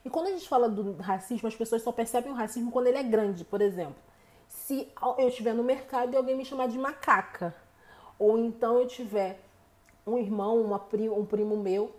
E 0.05 0.09
quando 0.09 0.27
a 0.27 0.31
gente 0.31 0.47
fala 0.47 0.69
do 0.69 0.95
racismo, 0.95 1.47
as 1.49 1.55
pessoas 1.55 1.81
só 1.81 1.91
percebem 1.91 2.31
o 2.31 2.35
racismo 2.35 2.71
quando 2.71 2.87
ele 2.87 2.97
é 2.97 3.03
grande. 3.03 3.43
Por 3.43 3.61
exemplo, 3.61 3.97
se 4.47 4.87
eu 5.17 5.27
estiver 5.27 5.53
no 5.53 5.61
mercado 5.61 6.13
e 6.13 6.15
alguém 6.15 6.37
me 6.37 6.45
chamar 6.45 6.69
de 6.69 6.77
macaca, 6.77 7.53
ou 8.17 8.37
então 8.37 8.79
eu 8.79 8.87
tiver 8.87 9.41
um 10.07 10.17
irmão, 10.17 10.61
uma 10.61 10.77
um 10.77 11.25
primo 11.25 11.57
meu, 11.57 11.91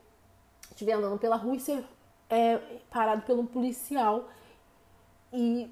estiver 0.70 0.94
andando 0.94 1.18
pela 1.18 1.36
rua 1.36 1.56
e 1.56 1.60
ser 1.60 1.84
é, 2.30 2.56
parado 2.90 3.20
pelo 3.22 3.42
um 3.42 3.46
policial 3.46 4.30
e 5.30 5.70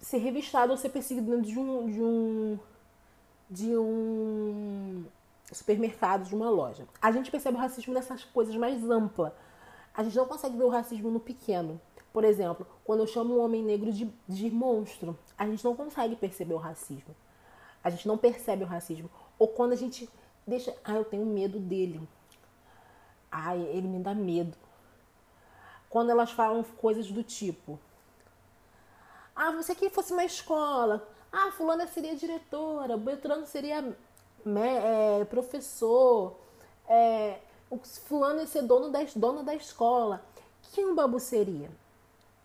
ser 0.00 0.16
revistado 0.16 0.72
ou 0.72 0.78
ser 0.78 0.88
perseguido 0.88 1.30
dentro 1.30 1.46
de 1.46 1.58
um, 1.58 1.90
de 1.90 2.02
um 2.02 2.58
de 3.50 3.76
um 3.76 5.04
supermercado, 5.52 6.24
de 6.24 6.34
uma 6.34 6.50
loja. 6.50 6.86
A 7.00 7.12
gente 7.12 7.30
percebe 7.30 7.56
o 7.56 7.60
racismo 7.60 7.94
nessas 7.94 8.24
coisas 8.24 8.54
mais 8.56 8.82
amplas. 8.90 9.32
A 9.94 10.02
gente 10.02 10.16
não 10.16 10.26
consegue 10.26 10.56
ver 10.56 10.64
o 10.64 10.68
racismo 10.68 11.10
no 11.10 11.20
pequeno. 11.20 11.80
Por 12.12 12.24
exemplo, 12.24 12.66
quando 12.84 13.00
eu 13.00 13.06
chamo 13.06 13.36
um 13.36 13.44
homem 13.44 13.62
negro 13.62 13.92
de, 13.92 14.12
de 14.28 14.50
monstro, 14.50 15.18
a 15.38 15.46
gente 15.46 15.64
não 15.64 15.76
consegue 15.76 16.16
perceber 16.16 16.54
o 16.54 16.58
racismo. 16.58 17.14
A 17.82 17.90
gente 17.90 18.08
não 18.08 18.18
percebe 18.18 18.64
o 18.64 18.66
racismo. 18.66 19.10
Ou 19.38 19.48
quando 19.48 19.72
a 19.72 19.76
gente 19.76 20.08
deixa, 20.46 20.74
ah, 20.84 20.94
eu 20.94 21.04
tenho 21.04 21.26
medo 21.26 21.58
dele. 21.58 22.06
Ai, 23.30 23.60
ele 23.60 23.86
me 23.86 23.98
dá 23.98 24.14
medo. 24.14 24.56
Quando 25.88 26.10
elas 26.10 26.30
falam 26.30 26.62
coisas 26.62 27.10
do 27.10 27.22
tipo: 27.22 27.78
Ah, 29.34 29.50
você 29.52 29.74
que 29.74 29.90
fosse 29.90 30.12
uma 30.12 30.24
escola, 30.24 31.06
ah, 31.32 31.50
fulana 31.52 31.86
seria 31.86 32.14
diretora, 32.14 32.96
Beltrano 32.96 33.46
seria 33.46 33.96
é, 34.44 35.24
professor, 35.24 36.36
é, 36.88 37.38
o 37.70 37.78
fulano 37.78 38.40
ia 38.40 38.46
ser 38.46 38.62
dono 38.62 38.90
da, 38.90 39.00
dona 39.16 39.42
da 39.42 39.54
escola. 39.54 40.24
Quem 40.72 40.86
o 40.86 40.94
babu 40.94 41.18
seria? 41.18 41.70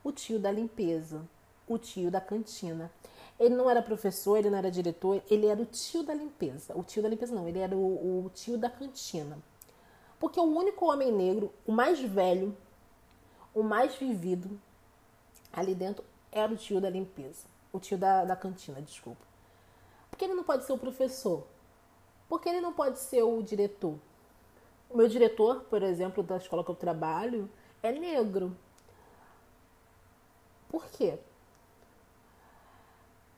O 0.03 0.11
tio 0.11 0.39
da 0.39 0.51
limpeza, 0.51 1.21
o 1.67 1.77
tio 1.77 2.09
da 2.09 2.19
cantina. 2.19 2.91
Ele 3.39 3.55
não 3.55 3.69
era 3.69 3.81
professor, 3.81 4.38
ele 4.38 4.50
não 4.50 4.57
era 4.57 4.71
diretor, 4.71 5.21
ele 5.29 5.47
era 5.47 5.61
o 5.61 5.65
tio 5.65 6.03
da 6.03 6.13
limpeza. 6.13 6.75
O 6.75 6.83
tio 6.83 7.01
da 7.01 7.09
limpeza 7.09 7.33
não, 7.33 7.47
ele 7.47 7.59
era 7.59 7.75
o, 7.75 8.25
o 8.25 8.31
tio 8.33 8.57
da 8.57 8.69
cantina. 8.69 9.38
Porque 10.19 10.39
o 10.39 10.43
único 10.43 10.85
homem 10.85 11.11
negro, 11.11 11.51
o 11.65 11.71
mais 11.71 12.00
velho, 12.00 12.55
o 13.53 13.63
mais 13.63 13.95
vivido 13.95 14.59
ali 15.51 15.73
dentro, 15.73 16.03
era 16.31 16.51
o 16.51 16.57
tio 16.57 16.79
da 16.79 16.89
limpeza. 16.89 17.50
O 17.74 17.80
tio 17.80 17.98
da, 17.98 18.25
da 18.25 18.36
cantina, 18.36 18.82
desculpa. 18.82 19.25
Porque 20.10 20.25
ele 20.25 20.34
não 20.34 20.44
pode 20.44 20.66
ser 20.66 20.74
o 20.74 20.78
professor? 20.78 21.46
Porque 22.28 22.50
ele 22.50 22.62
não 22.62 22.74
pode 22.74 23.00
ser 23.00 23.24
o 23.24 23.42
diretor? 23.42 23.96
O 24.90 24.98
meu 24.98 25.08
diretor, 25.08 25.62
por 25.70 25.82
exemplo, 25.82 26.22
da 26.22 26.38
escola 26.38 26.63
que 26.63 26.72
eu 26.72 26.75
trabalho, 26.75 27.50
é 27.82 27.92
negro. 27.92 28.56
Por 30.70 30.86
quê? 30.88 31.18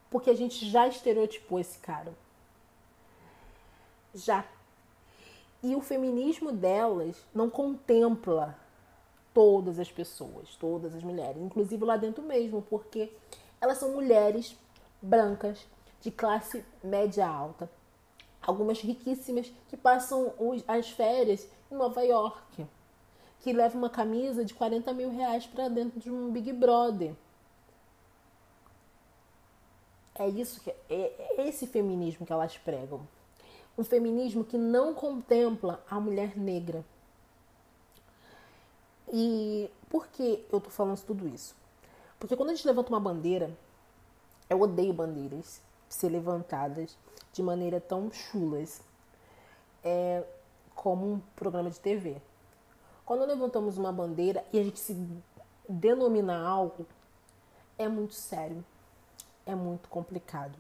Porque 0.10 0.30
a 0.30 0.36
gente 0.36 0.70
já 0.70 0.88
estereotipou 0.88 1.60
esse 1.60 1.78
cara. 1.80 2.14
Já. 4.14 4.46
E 5.62 5.76
o 5.76 5.82
feminismo 5.82 6.52
delas 6.52 7.26
não 7.34 7.50
contempla 7.50 8.58
todas 9.34 9.80
as 9.80 9.92
pessoas, 9.92 10.56
todas 10.56 10.94
as 10.94 11.04
mulheres, 11.04 11.42
inclusive 11.42 11.84
lá 11.84 11.98
dentro 11.98 12.22
mesmo, 12.22 12.62
porque 12.70 13.12
elas 13.64 13.78
são 13.78 13.94
mulheres 13.94 14.58
brancas 15.02 15.66
de 16.02 16.12
classe 16.12 16.66
média 16.84 17.26
alta, 17.26 17.72
algumas 18.42 18.82
riquíssimas 18.82 19.50
que 19.70 19.78
passam 19.78 20.34
as 20.68 20.90
férias 20.90 21.48
em 21.72 21.76
Nova 21.76 22.02
York, 22.02 22.68
que 23.40 23.54
levam 23.54 23.78
uma 23.78 23.90
camisa 23.90 24.44
de 24.44 24.54
40 24.54 24.92
mil 24.92 25.10
reais 25.10 25.46
para 25.46 25.70
dentro 25.70 25.98
de 25.98 26.12
um 26.12 26.30
Big 26.30 26.52
Brother. 26.52 27.16
É 30.16 30.28
isso 30.28 30.60
que 30.60 30.70
é, 30.70 30.76
é 30.90 31.48
esse 31.48 31.66
feminismo 31.66 32.26
que 32.26 32.34
elas 32.34 32.58
pregam. 32.58 33.08
Um 33.78 33.84
feminismo 33.86 34.44
que 34.44 34.58
não 34.58 34.94
contempla 34.94 35.82
a 35.90 36.02
mulher 36.02 36.38
negra. 36.38 36.84
E 39.12 39.72
por 39.90 40.08
que 40.08 40.46
eu 40.52 40.60
tô 40.60 40.70
falando 40.70 41.02
tudo 41.02 41.26
isso? 41.30 41.63
Porque 42.24 42.38
quando 42.38 42.52
a 42.52 42.56
gente 42.56 42.66
levanta 42.66 42.88
uma 42.88 43.02
bandeira, 43.02 43.52
eu 44.50 44.62
odeio 44.62 44.94
bandeiras 44.94 45.62
ser 45.90 46.08
levantadas 46.08 46.98
de 47.34 47.44
maneira 47.44 47.82
tão 47.82 48.10
chulas 48.10 48.82
é, 49.84 50.24
como 50.74 51.16
um 51.16 51.20
programa 51.36 51.70
de 51.70 51.82
TV. 51.82 52.22
Quando 53.06 53.26
levantamos 53.26 53.78
uma 53.78 53.92
bandeira 53.92 54.42
e 54.54 54.58
a 54.58 54.64
gente 54.64 54.80
se 54.80 54.96
denomina 55.68 56.48
algo, 56.48 56.88
é 57.78 57.90
muito 57.90 58.14
sério 58.14 58.64
é 59.46 59.54
muito 59.54 59.90
complicado. 59.90 60.58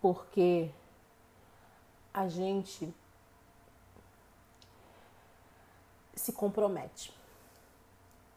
Porque 0.00 0.70
a 2.14 2.28
gente 2.28 2.94
se 6.14 6.32
compromete 6.32 7.12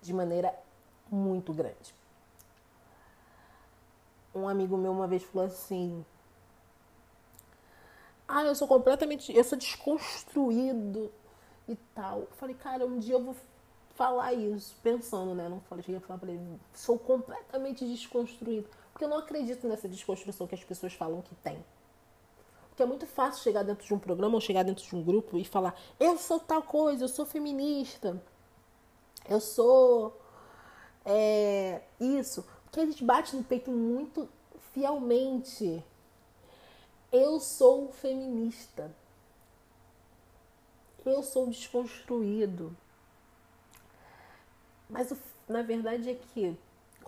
de 0.01 0.11
maneira 0.11 0.67
muito 1.11 1.53
grande. 1.53 1.93
Um 4.33 4.47
amigo 4.47 4.77
meu 4.77 4.91
uma 4.91 5.07
vez 5.07 5.23
falou 5.23 5.47
assim: 5.47 6.05
Ah, 8.27 8.43
eu 8.43 8.55
sou 8.55 8.67
completamente. 8.67 9.35
Eu 9.35 9.43
sou 9.43 9.57
desconstruído 9.57 11.11
e 11.67 11.75
tal. 11.93 12.21
Eu 12.21 12.27
falei, 12.37 12.55
cara, 12.55 12.85
um 12.85 12.99
dia 12.99 13.15
eu 13.15 13.23
vou 13.23 13.35
falar 13.95 14.33
isso, 14.33 14.75
pensando, 14.81 15.35
né? 15.35 15.49
Não 15.49 15.59
falei, 15.61 15.83
cheguei 15.83 15.97
a 15.97 16.01
falar 16.01 16.19
pra 16.19 16.31
ele, 16.31 16.59
sou 16.73 16.97
completamente 16.97 17.85
desconstruído. 17.85 18.69
Porque 18.91 19.03
eu 19.03 19.09
não 19.09 19.17
acredito 19.17 19.67
nessa 19.67 19.89
desconstrução 19.89 20.47
que 20.47 20.55
as 20.55 20.63
pessoas 20.63 20.93
falam 20.93 21.21
que 21.21 21.35
tem. 21.35 21.63
Porque 22.69 22.81
é 22.81 22.85
muito 22.85 23.05
fácil 23.05 23.43
chegar 23.43 23.63
dentro 23.63 23.85
de 23.85 23.93
um 23.93 23.99
programa 23.99 24.35
ou 24.35 24.41
chegar 24.41 24.63
dentro 24.63 24.85
de 24.85 24.95
um 24.95 25.03
grupo 25.03 25.37
e 25.37 25.43
falar, 25.43 25.75
eu 25.99 26.17
sou 26.17 26.39
tal 26.39 26.63
coisa, 26.63 27.03
eu 27.03 27.09
sou 27.09 27.25
feminista, 27.25 28.21
eu 29.27 29.41
sou 29.41 30.17
é, 31.05 31.81
isso. 31.99 32.45
Porque 32.63 32.79
a 32.79 32.85
gente 32.85 33.03
bate 33.03 33.35
no 33.35 33.43
peito 33.43 33.71
muito 33.71 34.29
fielmente. 34.73 35.83
Eu 37.11 37.39
sou 37.39 37.91
feminista. 37.91 38.91
Eu 41.05 41.23
sou 41.23 41.47
desconstruído. 41.47 42.75
Mas 44.89 45.11
na 45.47 45.61
verdade 45.61 46.09
é 46.09 46.15
que 46.15 46.57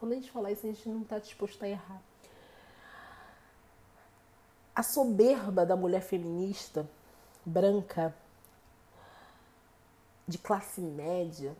quando 0.01 0.13
a 0.13 0.15
gente 0.15 0.31
fala 0.31 0.51
isso, 0.51 0.65
a 0.65 0.69
gente 0.71 0.89
não 0.89 1.03
está 1.03 1.19
disposto 1.19 1.61
a 1.61 1.69
errar. 1.69 2.01
A 4.75 4.81
soberba 4.81 5.63
da 5.63 5.75
mulher 5.75 6.01
feminista, 6.01 6.89
branca, 7.45 8.15
de 10.27 10.39
classe 10.39 10.81
média, 10.81 11.55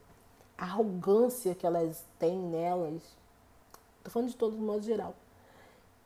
arrogância 0.63 1.55
que 1.55 1.65
elas 1.65 2.03
têm 2.19 2.37
nelas, 2.37 3.01
tô 4.03 4.11
falando 4.11 4.29
de 4.29 4.35
todo 4.35 4.55
modo 4.57 4.83
geral. 4.83 5.15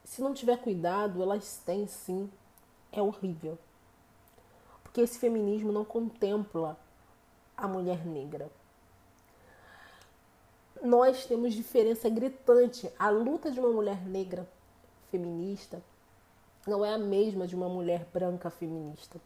Se 0.04 0.22
não 0.22 0.34
tiver 0.34 0.58
cuidado, 0.58 1.22
elas 1.22 1.62
têm 1.66 1.88
sim, 1.88 2.30
é 2.92 3.02
horrível. 3.02 3.58
Porque 4.84 5.02
esse 5.02 5.20
feminismo 5.20 5.72
não 5.72 5.84
contempla 5.84 6.78
a 7.58 7.68
mulher 7.68 8.06
negra 8.06 8.50
nós 10.86 11.26
temos 11.26 11.54
diferença 11.54 12.10
gritante. 12.10 12.90
A 12.98 13.10
luta 13.10 13.52
de 13.52 13.60
uma 13.60 13.70
mulher 13.70 14.06
negra 14.06 14.48
feminista 15.10 15.82
não 16.68 16.86
é 16.86 16.94
a 16.94 16.98
mesma 16.98 17.48
de 17.48 17.56
uma 17.56 17.70
mulher 17.70 18.08
branca 18.14 18.50
feminista. 18.50 19.20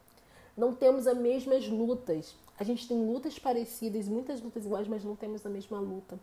Não 0.56 0.74
temos 0.74 1.08
as 1.08 1.18
mesmas 1.18 1.68
lutas. 1.68 2.36
A 2.60 2.64
gente 2.64 2.88
tem 2.88 3.06
lutas 3.06 3.40
parecidas, 3.40 4.08
muitas 4.08 4.42
lutas 4.42 4.66
iguais, 4.66 4.88
mas 4.88 5.04
não 5.04 5.16
temos 5.16 5.46
a 5.46 5.50
mesma 5.50 5.80
luta. 5.80 6.20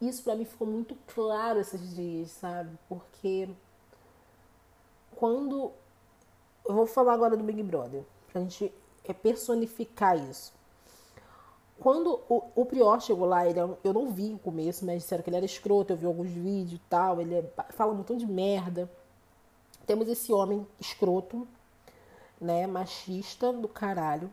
Isso 0.00 0.22
para 0.22 0.34
mim 0.34 0.46
ficou 0.46 0.66
muito 0.66 0.96
claro 1.14 1.60
esses 1.60 1.94
dias, 1.94 2.30
sabe? 2.30 2.70
Porque 2.88 3.48
quando 5.14 5.70
eu 6.66 6.74
vou 6.74 6.86
falar 6.86 7.12
agora 7.12 7.36
do 7.36 7.44
Big 7.44 7.62
Brother, 7.62 8.02
pra 8.32 8.40
gente 8.40 8.72
personificar 9.22 10.16
isso. 10.16 10.52
Quando 11.78 12.20
o, 12.28 12.44
o 12.54 12.66
Prior 12.66 13.00
chegou 13.00 13.26
lá, 13.26 13.46
ele, 13.46 13.58
é 13.58 13.68
eu 13.82 13.92
não 13.92 14.10
vi 14.10 14.30
no 14.30 14.38
começo, 14.38 14.84
mas 14.84 15.02
disseram 15.02 15.22
que 15.22 15.30
ele 15.30 15.36
era 15.36 15.46
escroto, 15.46 15.92
eu 15.92 15.96
vi 15.96 16.06
alguns 16.06 16.30
vídeos 16.30 16.74
e 16.74 16.82
tal, 16.90 17.20
ele 17.20 17.34
é, 17.34 17.42
fala 17.70 17.92
um 17.92 17.96
montão 17.96 18.16
de 18.16 18.26
merda. 18.26 18.90
Temos 19.86 20.08
esse 20.08 20.32
homem 20.32 20.66
escroto, 20.78 21.48
né, 22.40 22.66
machista 22.66 23.52
do 23.52 23.66
caralho. 23.66 24.30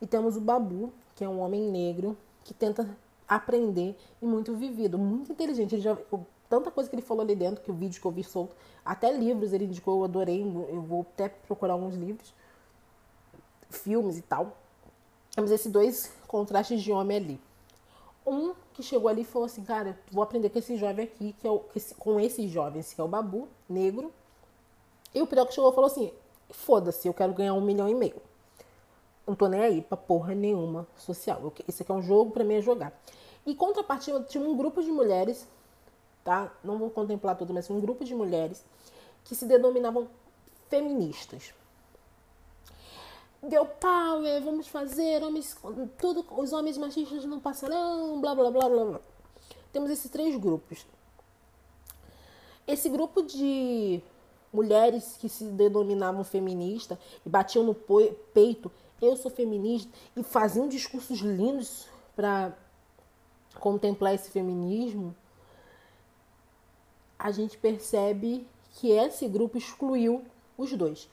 E 0.00 0.06
temos 0.06 0.36
o 0.36 0.40
Babu, 0.40 0.92
que 1.14 1.24
é 1.24 1.28
um 1.28 1.40
homem 1.40 1.70
negro, 1.70 2.16
que 2.44 2.54
tenta 2.54 2.96
aprender 3.26 3.96
e 4.22 4.26
muito 4.26 4.54
vivido, 4.54 4.96
muito 4.98 5.32
inteligente. 5.32 5.74
Ele 5.74 5.82
já, 5.82 5.96
tanta 6.48 6.70
coisa 6.70 6.88
que 6.88 6.94
ele 6.94 7.02
falou 7.02 7.22
ali 7.22 7.36
dentro, 7.36 7.62
que 7.62 7.70
o 7.70 7.74
vídeo 7.74 8.00
que 8.00 8.06
eu 8.06 8.10
vi 8.10 8.24
solto, 8.24 8.56
até 8.84 9.12
livros 9.12 9.52
ele 9.52 9.64
indicou, 9.64 9.98
eu 9.98 10.04
adorei, 10.04 10.42
eu 10.42 10.80
vou 10.80 11.02
até 11.02 11.28
procurar 11.28 11.74
alguns 11.74 11.94
livros, 11.94 12.32
filmes 13.68 14.16
e 14.16 14.22
tal. 14.22 14.56
Temos 15.34 15.50
esses 15.50 15.70
dois 15.70 16.12
contrastes 16.26 16.82
de 16.82 16.90
homem 16.90 17.16
ali. 17.16 17.40
Um 18.26 18.54
que 18.72 18.82
chegou 18.82 19.08
ali 19.08 19.22
e 19.22 19.24
falou 19.24 19.46
assim, 19.46 19.64
cara, 19.64 19.98
vou 20.10 20.22
aprender 20.22 20.50
com 20.50 20.58
esse 20.58 20.76
jovem 20.76 21.04
aqui, 21.04 21.34
que 21.38 21.46
é 21.46 21.50
o, 21.50 21.62
com 21.98 22.20
esse 22.20 22.46
jovem, 22.48 22.80
esse 22.80 22.94
que 22.94 23.00
é 23.00 23.04
o 23.04 23.08
Babu, 23.08 23.48
negro. 23.68 24.12
E 25.14 25.22
o 25.22 25.26
que 25.26 25.52
chegou 25.52 25.72
falou 25.72 25.86
assim, 25.86 26.12
foda-se, 26.50 27.08
eu 27.08 27.14
quero 27.14 27.32
ganhar 27.32 27.54
um 27.54 27.60
milhão 27.60 27.88
e 27.88 27.94
meio. 27.94 28.20
Não 29.28 29.34
tô 29.34 29.46
nem 29.46 29.60
aí 29.60 29.82
pra 29.82 29.96
porra 29.96 30.34
nenhuma 30.34 30.88
social. 30.96 31.52
Esse 31.68 31.82
aqui 31.82 31.92
é 31.92 31.94
um 31.94 32.02
jogo 32.02 32.30
para 32.30 32.42
mim 32.42 32.54
é 32.54 32.62
jogar. 32.62 32.98
E 33.44 33.54
contrapartida, 33.54 34.20
tinha 34.22 34.42
um 34.42 34.56
grupo 34.56 34.82
de 34.82 34.90
mulheres, 34.90 35.46
tá? 36.24 36.50
Não 36.64 36.78
vou 36.78 36.88
contemplar 36.88 37.36
tudo, 37.36 37.52
mas 37.52 37.68
um 37.68 37.78
grupo 37.78 38.04
de 38.04 38.14
mulheres 38.14 38.64
que 39.24 39.34
se 39.34 39.44
denominavam 39.44 40.08
feministas 40.70 41.52
deu 43.42 43.64
power, 43.64 44.42
vamos 44.42 44.66
fazer, 44.66 45.22
homens, 45.22 45.56
tudo, 45.98 46.24
os 46.36 46.52
homens 46.52 46.76
machistas 46.76 47.24
não 47.24 47.38
passarão, 47.38 48.20
blá 48.20 48.34
blá 48.34 48.50
blá 48.50 48.68
blá 48.68 48.84
blá. 48.84 49.00
Temos 49.72 49.90
esses 49.90 50.10
três 50.10 50.36
grupos. 50.36 50.86
Esse 52.66 52.88
grupo 52.88 53.22
de 53.22 54.00
mulheres 54.52 55.16
que 55.20 55.28
se 55.28 55.44
denominavam 55.44 56.24
feministas 56.24 56.98
e 57.24 57.28
batiam 57.28 57.64
no 57.64 57.74
peito, 57.74 58.70
eu 59.00 59.16
sou 59.16 59.30
feminista, 59.30 59.90
e 60.16 60.22
faziam 60.22 60.68
discursos 60.68 61.20
lindos 61.20 61.86
para 62.16 62.56
contemplar 63.58 64.14
esse 64.14 64.30
feminismo, 64.30 65.14
a 67.18 67.30
gente 67.30 67.58
percebe 67.58 68.46
que 68.72 68.90
esse 68.90 69.26
grupo 69.26 69.58
excluiu 69.58 70.24
os 70.56 70.72
dois. 70.72 71.08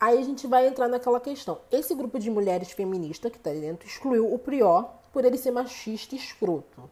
Aí 0.00 0.18
a 0.18 0.22
gente 0.22 0.46
vai 0.46 0.66
entrar 0.66 0.88
naquela 0.88 1.20
questão. 1.20 1.60
Esse 1.70 1.94
grupo 1.94 2.18
de 2.18 2.30
mulheres 2.30 2.72
feministas 2.72 3.30
que 3.30 3.38
está 3.38 3.52
dentro 3.52 3.86
excluiu 3.86 4.32
o 4.32 4.38
Prior 4.38 4.90
por 5.12 5.24
ele 5.24 5.38
ser 5.38 5.50
machista 5.50 6.14
e 6.14 6.18
escroto. 6.18 6.90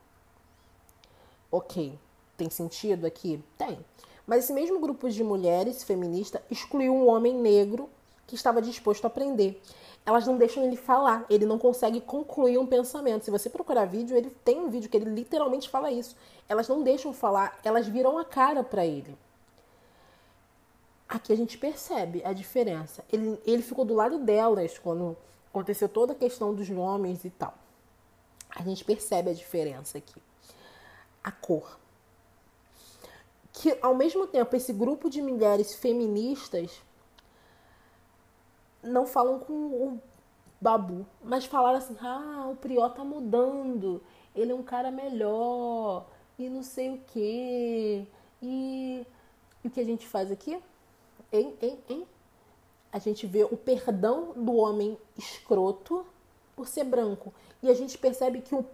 Ok, 1.50 1.98
tem 2.36 2.48
sentido 2.48 3.06
aqui? 3.06 3.42
Tem. 3.58 3.84
Mas 4.26 4.44
esse 4.44 4.52
mesmo 4.52 4.78
grupo 4.78 5.10
de 5.10 5.24
mulheres 5.24 5.82
feministas 5.82 6.40
excluiu 6.50 6.94
um 6.94 7.08
homem 7.08 7.34
negro 7.34 7.90
que 8.28 8.36
estava 8.36 8.62
disposto 8.62 9.04
a 9.04 9.08
aprender. 9.08 9.60
Elas 10.04 10.26
não 10.26 10.38
deixam 10.38 10.64
ele 10.64 10.76
falar, 10.76 11.24
ele 11.28 11.44
não 11.44 11.58
consegue 11.58 12.00
concluir 12.00 12.58
um 12.58 12.66
pensamento. 12.66 13.24
Se 13.24 13.30
você 13.30 13.50
procurar 13.50 13.84
vídeo, 13.84 14.16
ele 14.16 14.30
tem 14.44 14.58
um 14.58 14.68
vídeo 14.68 14.88
que 14.88 14.96
ele 14.96 15.10
literalmente 15.10 15.68
fala 15.68 15.90
isso. 15.90 16.16
Elas 16.48 16.66
não 16.68 16.82
deixam 16.82 17.12
falar, 17.12 17.58
elas 17.62 17.86
viram 17.86 18.18
a 18.18 18.24
cara 18.24 18.64
para 18.64 18.84
ele. 18.84 19.16
Aqui 21.08 21.32
a 21.32 21.36
gente 21.36 21.58
percebe 21.58 22.22
a 22.24 22.32
diferença. 22.32 23.04
Ele, 23.12 23.38
ele 23.44 23.62
ficou 23.62 23.84
do 23.84 23.94
lado 23.94 24.18
delas 24.18 24.78
quando 24.78 25.16
aconteceu 25.50 25.88
toda 25.88 26.12
a 26.12 26.16
questão 26.16 26.54
dos 26.54 26.68
nomes 26.68 27.24
e 27.24 27.30
tal. 27.30 27.52
A 28.50 28.62
gente 28.62 28.84
percebe 28.84 29.30
a 29.30 29.34
diferença 29.34 29.98
aqui. 29.98 30.20
A 31.22 31.30
cor. 31.30 31.78
Que 33.52 33.76
ao 33.82 33.94
mesmo 33.94 34.26
tempo 34.26 34.54
esse 34.56 34.72
grupo 34.72 35.10
de 35.10 35.20
mulheres 35.20 35.74
feministas 35.74 36.80
não 38.82 39.06
falam 39.06 39.38
com 39.38 39.52
o 39.52 40.00
Babu, 40.60 41.06
mas 41.22 41.44
falaram 41.44 41.78
assim: 41.78 41.96
ah, 42.00 42.48
o 42.50 42.56
Prió 42.56 42.88
tá 42.88 43.04
mudando, 43.04 44.02
ele 44.34 44.52
é 44.52 44.54
um 44.54 44.62
cara 44.62 44.90
melhor, 44.90 46.06
e 46.38 46.48
não 46.48 46.62
sei 46.62 46.90
o 46.90 47.00
quê. 47.06 48.06
E, 48.42 49.06
e 49.64 49.68
o 49.68 49.70
que 49.70 49.80
a 49.80 49.84
gente 49.84 50.06
faz 50.06 50.30
aqui? 50.30 50.58
Hein, 51.32 51.54
hein, 51.60 51.78
hein? 51.88 52.06
A 52.92 52.98
gente 52.98 53.26
vê 53.26 53.44
o 53.44 53.56
perdão 53.56 54.32
do 54.34 54.54
homem 54.56 54.98
escroto 55.16 56.04
por 56.56 56.66
ser 56.66 56.84
branco. 56.84 57.32
E 57.62 57.70
a 57.70 57.74
gente 57.74 57.96
percebe 57.96 58.40
que, 58.40 58.54
o, 58.54 58.64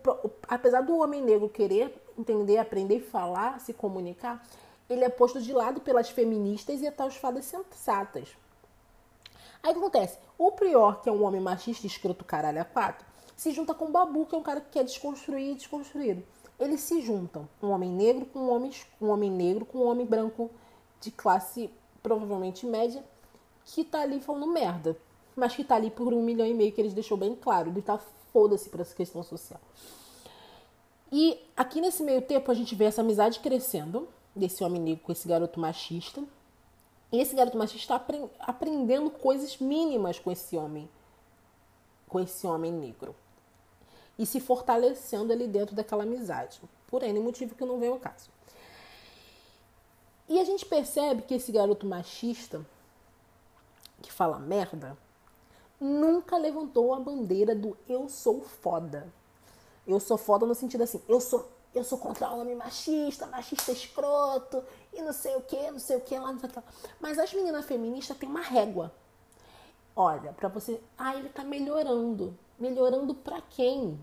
apesar 0.49 0.81
do 0.81 0.97
homem 0.97 1.23
negro 1.23 1.49
querer 1.49 2.03
entender, 2.19 2.59
aprender, 2.59 3.01
falar, 3.01 3.61
se 3.61 3.73
comunicar, 3.73 4.43
ele 4.89 5.05
é 5.05 5.09
posto 5.09 5.41
de 5.41 5.53
lado 5.53 5.81
pelas 5.81 6.09
feministas 6.09 6.81
e 6.81 6.89
os 6.89 7.17
fadas 7.17 7.45
sensatas. 7.45 8.37
Aí 9.63 9.71
o 9.71 9.75
que 9.75 9.81
acontece? 9.81 10.19
O 10.39 10.53
Prior, 10.53 11.01
que 11.01 11.09
é 11.09 11.13
um 11.13 11.25
homem 11.25 11.41
machista, 11.41 11.87
escroto 11.87 12.25
caralho 12.25 12.61
a 12.61 12.65
quatro, 12.65 13.07
se 13.37 13.51
junta 13.53 13.75
com 13.75 13.87
o 13.87 13.91
Babu, 13.91 14.27
que 14.27 14.35
é 14.35 14.39
um 14.39 14.43
cara 14.43 14.61
que 14.61 14.71
quer 14.71 14.85
desconstruir 14.85 15.53
e 15.53 15.55
desconstruído. 15.55 16.23
Eles 16.59 16.81
se 16.81 17.03
juntam, 17.03 17.49
um 17.63 17.69
homem 17.69 17.91
negro 17.91 18.27
com 18.27 18.39
um 18.39 18.51
homem, 18.51 18.71
um 19.01 19.09
homem 19.09 19.31
negro 19.31 19.67
com 19.67 19.79
um 19.79 19.87
homem 19.87 20.07
branco 20.07 20.51
de 21.01 21.11
classe 21.11 21.71
provavelmente 22.03 22.65
média, 22.65 23.05
que 23.65 23.85
tá 23.85 24.01
ali 24.01 24.21
falando 24.21 24.47
merda. 24.47 24.97
Mas 25.35 25.55
que 25.55 25.63
tá 25.63 25.75
ali 25.75 25.91
por 25.91 26.15
um 26.15 26.23
milhão 26.23 26.47
e 26.47 26.55
meio, 26.55 26.73
que 26.73 26.81
eles 26.81 26.95
deixou 26.95 27.19
bem 27.19 27.35
claro. 27.35 27.69
Ele 27.69 27.83
tá 27.83 27.99
foda-se 28.33 28.71
pra 28.71 28.81
essa 28.81 28.95
questão 28.95 29.23
social. 29.23 29.61
E 31.13 31.39
aqui 31.57 31.81
nesse 31.81 32.03
meio 32.03 32.23
tempo 32.23 32.51
a 32.51 32.55
gente 32.55 32.75
vê 32.75 32.87
essa 32.87 33.03
amizade 33.03 33.41
crescendo 33.41 34.09
desse 34.35 34.65
homem 34.65 34.81
negro 34.81 35.05
com 35.05 35.13
esse 35.13 35.29
garoto 35.29 35.61
machista. 35.61 36.23
E 37.13 37.21
esse 37.21 37.35
garoto 37.35 37.57
machista 37.57 37.95
está 37.95 38.07
aprendendo 38.41 39.11
coisas 39.11 39.59
mínimas 39.59 40.19
com 40.19 40.31
esse 40.31 40.57
homem, 40.57 40.89
com 42.09 42.19
esse 42.19 42.47
homem 42.47 42.73
negro. 42.73 43.15
E 44.19 44.27
se 44.27 44.41
fortalecendo 44.41 45.33
ali 45.33 45.47
dentro 45.47 45.75
daquela 45.75 46.03
amizade. 46.03 46.61
Por 46.87 47.03
N 47.03 47.21
motivo 47.21 47.55
que 47.55 47.65
não 47.65 47.79
vem 47.79 47.91
ao 47.91 47.99
caso. 47.99 48.31
E 50.29 50.41
a 50.41 50.45
gente 50.45 50.67
percebe 50.67 51.23
que 51.23 51.35
esse 51.35 51.53
garoto 51.53 51.87
machista, 51.87 52.65
que 54.03 54.13
fala 54.13 54.39
merda, 54.39 54.97
nunca 55.81 56.37
levantou 56.37 56.93
a 56.93 56.99
bandeira 56.99 57.55
do 57.55 57.77
eu 57.89 58.09
sou 58.09 58.41
foda. 58.41 59.13
Eu 59.87 60.01
sou 60.01 60.19
foda 60.19 60.45
no 60.45 60.55
sentido 60.55 60.83
assim, 60.83 61.01
eu 61.09 61.21
sou 61.21 61.49
eu 61.77 61.85
sou 61.85 61.99
contra 61.99 62.31
o 62.31 62.41
homem 62.41 62.55
machista, 62.55 63.27
machista 63.27 63.71
escroto, 63.71 64.65
e 64.97 65.03
não 65.03 65.13
sei 65.13 65.37
o 65.37 65.43
que, 65.43 65.71
não 65.71 65.79
sei 65.79 65.97
o 65.97 66.01
que, 66.01 66.19
lá, 66.19 66.33
não 66.33 66.39
sei 66.39 66.49
o 66.49 66.53
que. 66.53 66.63
Mas 67.01 67.19
as 67.19 67.33
meninas 67.33 67.67
feministas 67.67 68.17
têm 68.17 68.29
uma 68.29 68.41
régua. 68.41 68.93
Olha, 69.95 70.33
para 70.33 70.49
você. 70.49 70.81
Ah, 70.99 71.17
ele 71.17 71.29
tá 71.29 71.45
melhorando. 71.45 72.37
Melhorando 72.59 73.15
para 73.15 73.41
quem? 73.41 73.99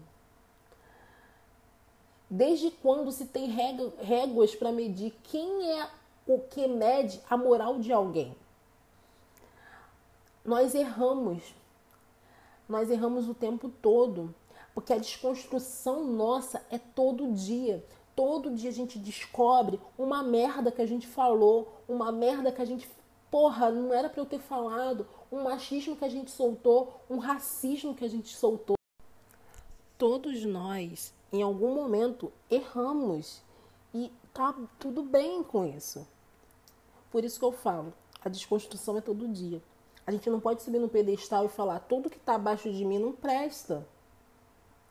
Desde 2.29 2.71
quando 2.71 3.11
se 3.11 3.25
tem 3.25 3.47
réguas 3.99 4.55
para 4.55 4.71
medir 4.71 5.15
quem 5.23 5.79
é 5.79 5.89
o 6.25 6.39
que 6.39 6.67
mede 6.67 7.21
a 7.29 7.37
moral 7.37 7.79
de 7.79 7.91
alguém? 7.91 8.35
Nós 10.43 10.73
erramos. 10.73 11.53
Nós 12.67 12.89
erramos 12.89 13.29
o 13.29 13.33
tempo 13.33 13.69
todo. 13.69 14.33
Porque 14.73 14.93
a 14.93 14.97
desconstrução 14.97 16.03
nossa 16.05 16.65
é 16.71 16.79
todo 16.79 17.33
dia. 17.33 17.85
Todo 18.15 18.51
dia 18.51 18.69
a 18.69 18.73
gente 18.73 18.99
descobre 18.99 19.79
uma 19.97 20.21
merda 20.21 20.71
que 20.71 20.81
a 20.81 20.85
gente 20.85 21.07
falou, 21.07 21.81
uma 21.87 22.11
merda 22.11 22.51
que 22.51 22.61
a 22.61 22.65
gente. 22.65 22.89
Porra, 23.31 23.71
não 23.71 23.91
era 23.91 24.09
para 24.09 24.21
eu 24.21 24.25
ter 24.25 24.39
falado, 24.39 25.07
um 25.31 25.43
machismo 25.43 25.95
que 25.95 26.05
a 26.05 26.09
gente 26.09 26.29
soltou, 26.29 27.01
um 27.09 27.17
racismo 27.17 27.95
que 27.95 28.05
a 28.05 28.07
gente 28.07 28.35
soltou. 28.35 28.75
Todos 29.97 30.45
nós, 30.45 31.13
em 31.31 31.41
algum 31.41 31.73
momento, 31.73 32.31
erramos 32.51 33.41
e 33.93 34.11
tá 34.31 34.53
tudo 34.77 35.01
bem 35.01 35.41
com 35.41 35.65
isso. 35.65 36.07
Por 37.09 37.23
isso 37.23 37.39
que 37.39 37.45
eu 37.45 37.51
falo, 37.51 37.91
a 38.23 38.29
desconstrução 38.29 38.97
é 38.97 39.01
todo 39.01 39.27
dia. 39.27 39.61
A 40.05 40.11
gente 40.11 40.29
não 40.29 40.39
pode 40.39 40.61
subir 40.61 40.79
no 40.79 40.89
pedestal 40.89 41.45
e 41.45 41.49
falar 41.49 41.79
tudo 41.79 42.09
que 42.09 42.17
está 42.17 42.35
abaixo 42.35 42.71
de 42.71 42.85
mim 42.85 42.99
não 42.99 43.13
presta 43.13 43.87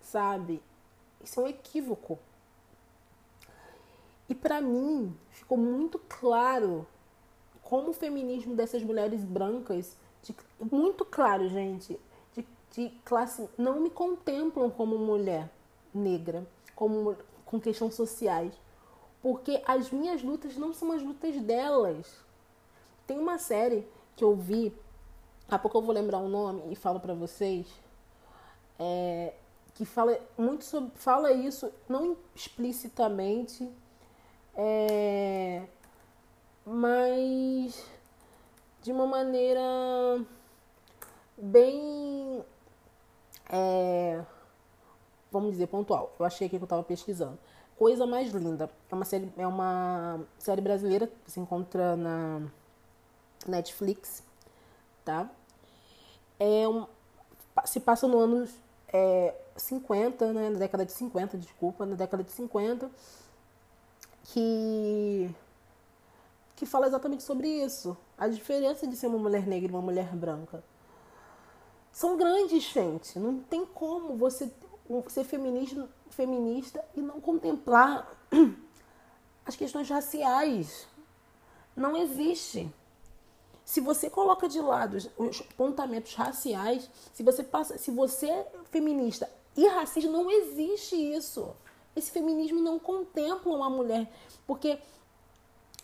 sabe? 0.02 0.62
Isso 1.22 1.40
é 1.40 1.44
um 1.44 1.46
equívoco. 1.46 2.18
E 4.28 4.34
para 4.34 4.60
mim 4.60 5.14
ficou 5.30 5.58
muito 5.58 5.98
claro 5.98 6.86
como 7.62 7.90
o 7.90 7.94
feminismo 7.94 8.54
dessas 8.54 8.82
mulheres 8.82 9.24
brancas, 9.24 9.96
de, 10.22 10.34
muito 10.70 11.04
claro, 11.04 11.48
gente, 11.48 11.98
de, 12.34 12.46
de 12.70 12.90
classe, 13.04 13.48
não 13.56 13.80
me 13.80 13.90
contemplam 13.90 14.70
como 14.70 14.98
mulher 14.98 15.50
negra, 15.94 16.46
como 16.74 17.16
com 17.46 17.60
questões 17.60 17.94
sociais, 17.94 18.52
porque 19.20 19.62
as 19.66 19.90
minhas 19.90 20.22
lutas 20.22 20.56
não 20.56 20.72
são 20.72 20.92
as 20.92 21.02
lutas 21.02 21.36
delas. 21.40 22.14
Tem 23.06 23.18
uma 23.18 23.38
série 23.38 23.86
que 24.16 24.24
eu 24.24 24.34
vi, 24.34 24.74
a 25.48 25.58
pouco 25.58 25.78
eu 25.78 25.82
vou 25.82 25.94
lembrar 25.94 26.18
o 26.18 26.28
nome 26.28 26.62
e 26.70 26.76
falo 26.76 27.00
para 27.00 27.14
vocês. 27.14 27.66
É, 28.78 29.34
que 29.74 29.84
fala 29.84 30.18
muito 30.36 30.64
sobre, 30.64 30.90
fala 30.96 31.32
isso 31.32 31.72
não 31.88 32.16
explicitamente, 32.34 33.70
é, 34.54 35.62
mas 36.64 37.84
de 38.82 38.92
uma 38.92 39.06
maneira 39.06 39.60
bem, 41.36 42.44
é, 43.50 44.22
vamos 45.30 45.52
dizer, 45.52 45.66
pontual. 45.68 46.14
Eu 46.18 46.26
achei 46.26 46.46
aqui 46.46 46.56
que 46.56 46.62
eu 46.62 46.66
estava 46.66 46.82
pesquisando. 46.82 47.38
Coisa 47.76 48.06
mais 48.06 48.32
linda. 48.32 48.70
É 48.90 48.94
uma 48.94 49.04
série, 49.04 49.32
é 49.36 49.46
uma 49.46 50.20
série 50.38 50.60
brasileira 50.60 51.06
que 51.24 51.30
se 51.30 51.40
encontra 51.40 51.96
na 51.96 52.42
Netflix, 53.46 54.22
tá? 55.04 55.30
É 56.38 56.68
um, 56.68 56.86
se 57.64 57.80
passa 57.80 58.06
no 58.06 58.18
anos 58.18 58.50
é, 58.92 59.34
50, 59.56 60.32
né, 60.32 60.50
na 60.50 60.58
década 60.58 60.84
de 60.84 60.92
50, 60.92 61.38
desculpa, 61.38 61.86
na 61.86 61.94
década 61.96 62.22
de 62.22 62.30
50, 62.30 62.90
que 64.24 65.30
que 66.62 66.66
fala 66.66 66.86
exatamente 66.86 67.24
sobre 67.24 67.48
isso, 67.48 67.96
a 68.16 68.28
diferença 68.28 68.86
de 68.86 68.94
ser 68.94 69.08
uma 69.08 69.18
mulher 69.18 69.48
negra 69.48 69.68
e 69.68 69.74
uma 69.74 69.82
mulher 69.82 70.14
branca. 70.14 70.62
São 71.90 72.16
grandes, 72.16 72.62
gente. 72.62 73.18
Não 73.18 73.40
tem 73.40 73.66
como 73.66 74.16
você 74.16 74.48
ser 75.08 75.24
feminista, 75.24 75.88
feminista 76.10 76.84
e 76.94 77.00
não 77.00 77.20
contemplar 77.20 78.08
as 79.44 79.56
questões 79.56 79.88
raciais. 79.90 80.86
Não 81.74 81.96
existe. 81.96 82.72
Se 83.64 83.80
você 83.80 84.08
coloca 84.08 84.48
de 84.48 84.60
lado 84.60 84.98
os 85.16 85.40
apontamentos 85.40 86.14
raciais, 86.14 86.88
se 87.12 87.24
você 87.24 87.42
passa, 87.42 87.76
se 87.76 87.90
você 87.90 88.26
é 88.26 88.52
feminista 88.70 89.28
e 89.56 89.66
racista, 89.66 90.10
não 90.10 90.30
existe 90.30 90.94
isso. 90.94 91.54
Esse 91.94 92.10
feminismo 92.10 92.60
não 92.60 92.78
contempla 92.78 93.54
uma 93.54 93.68
mulher, 93.68 94.10
porque 94.46 94.78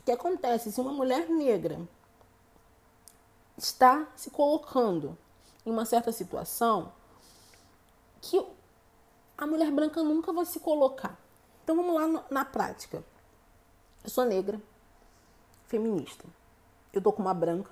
o 0.01 0.03
que 0.05 0.13
acontece 0.13 0.73
se 0.73 0.81
uma 0.81 0.93
mulher 0.93 1.29
negra 1.29 1.81
está 3.57 4.07
se 4.17 4.31
colocando 4.31 5.17
em 5.67 5.71
uma 5.71 5.85
certa 5.85 6.13
situação 6.13 6.93
que 8.23 8.43
a 9.37 9.47
mulher 9.47 9.71
branca 9.71 10.03
nunca 10.03 10.33
vai 10.33 10.47
se 10.47 10.61
colocar. 10.61 11.19
Então 11.63 11.77
vamos 11.77 11.95
lá 11.95 12.25
na 12.31 12.45
prática. 12.45 13.05
Eu 14.03 14.11
sou 14.11 14.25
negra, 14.25 14.61
feminista. 15.67 16.25
Eu 16.93 17.03
tô 17.03 17.13
com 17.13 17.21
uma 17.21 17.35
branca 17.35 17.71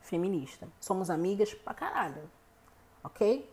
feminista. 0.00 0.66
Somos 0.80 1.10
amigas 1.10 1.52
pra 1.52 1.74
caralho. 1.74 2.30
Ok? 3.04 3.48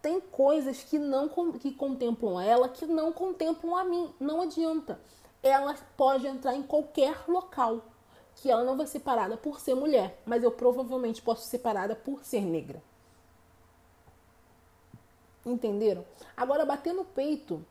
Tem 0.00 0.20
coisas 0.20 0.82
que 0.84 0.98
não 0.98 1.28
que 1.58 1.72
contemplam 1.72 2.40
ela 2.40 2.68
que 2.68 2.86
não 2.86 3.12
contemplam 3.12 3.76
a 3.76 3.84
mim. 3.84 4.12
Não 4.20 4.42
adianta. 4.42 5.00
ela 5.42 5.74
pode 5.96 6.26
entrar 6.26 6.54
em 6.54 6.62
qualquer 6.62 7.24
local, 7.28 7.84
que 8.36 8.50
ela 8.50 8.64
não 8.64 8.76
vai 8.76 8.86
ser 8.86 9.00
parada 9.00 9.36
por 9.36 9.60
ser 9.60 9.74
mulher, 9.74 10.20
mas 10.26 10.42
eu 10.42 10.50
provavelmente 10.50 11.22
posso 11.22 11.46
ser 11.46 11.58
parada 11.58 11.94
por 11.94 12.24
ser 12.24 12.42
negra. 12.42 12.82
Entenderam? 15.46 16.04
Agora, 16.36 16.64
bater 16.64 16.92
no 16.92 17.04
peito, 17.04 17.64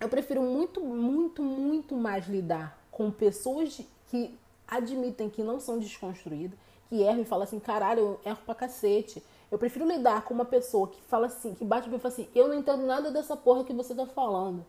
eu 0.00 0.08
prefiro 0.08 0.42
muito, 0.42 0.80
muito, 0.80 1.42
muito 1.42 1.94
mais 1.94 2.26
lidar 2.26 2.78
com 2.90 3.10
pessoas 3.10 3.80
que 4.08 4.36
admitem 4.66 5.30
que 5.30 5.42
não 5.42 5.60
são 5.60 5.78
desconstruídas, 5.78 6.58
que 6.88 7.02
erram 7.02 7.20
e 7.20 7.24
falam 7.24 7.44
assim, 7.44 7.60
caralho, 7.60 8.00
eu 8.00 8.20
erro 8.24 8.40
pra 8.44 8.54
cacete. 8.54 9.22
Eu 9.50 9.58
prefiro 9.58 9.86
lidar 9.86 10.24
com 10.24 10.34
uma 10.34 10.44
pessoa 10.44 10.88
que 10.88 11.00
fala 11.02 11.26
assim, 11.26 11.54
que 11.54 11.64
bate 11.64 11.88
e 11.88 11.98
fala 11.98 12.12
assim, 12.12 12.28
eu 12.34 12.48
não 12.48 12.54
entendo 12.54 12.84
nada 12.84 13.10
dessa 13.10 13.36
porra 13.36 13.64
que 13.64 13.72
você 13.72 13.94
tá 13.94 14.06
falando. 14.06 14.64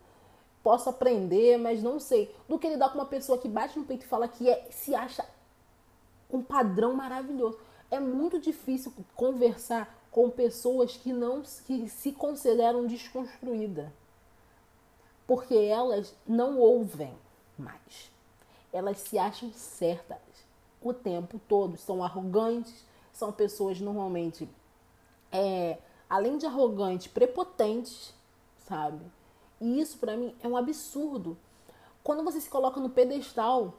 Posso 0.63 0.89
aprender, 0.89 1.57
mas 1.57 1.83
não 1.83 1.99
sei. 1.99 2.33
Do 2.47 2.57
que 2.57 2.69
lidar 2.69 2.89
com 2.89 2.97
uma 2.97 3.05
pessoa 3.05 3.37
que 3.37 3.47
bate 3.47 3.77
no 3.77 3.85
peito 3.85 4.05
e 4.05 4.07
fala 4.07 4.27
que 4.27 4.49
é, 4.49 4.67
se 4.71 4.95
acha 4.95 5.25
um 6.31 6.41
padrão 6.41 6.93
maravilhoso. 6.93 7.59
É 7.91 7.99
muito 7.99 8.39
difícil 8.39 8.93
conversar 9.15 9.97
com 10.11 10.29
pessoas 10.29 10.95
que 10.95 11.11
não 11.11 11.41
que 11.65 11.89
se 11.89 12.11
consideram 12.11 12.85
desconstruídas. 12.85 13.89
Porque 15.27 15.55
elas 15.55 16.15
não 16.27 16.57
ouvem 16.57 17.13
mais. 17.57 18.11
Elas 18.71 18.99
se 18.99 19.17
acham 19.17 19.51
certas 19.53 20.17
o 20.81 20.93
tempo 20.93 21.39
todo, 21.47 21.77
são 21.77 22.03
arrogantes, 22.03 22.85
são 23.11 23.31
pessoas 23.31 23.79
normalmente 23.79 24.47
é, 25.31 25.77
além 26.09 26.37
de 26.37 26.45
arrogantes, 26.45 27.07
prepotentes, 27.07 28.13
sabe? 28.67 29.05
E 29.59 29.79
isso 29.79 29.97
para 29.97 30.15
mim 30.15 30.35
é 30.41 30.47
um 30.47 30.55
absurdo. 30.55 31.37
Quando 32.03 32.23
você 32.23 32.39
se 32.39 32.49
coloca 32.49 32.79
no 32.79 32.89
pedestal 32.89 33.73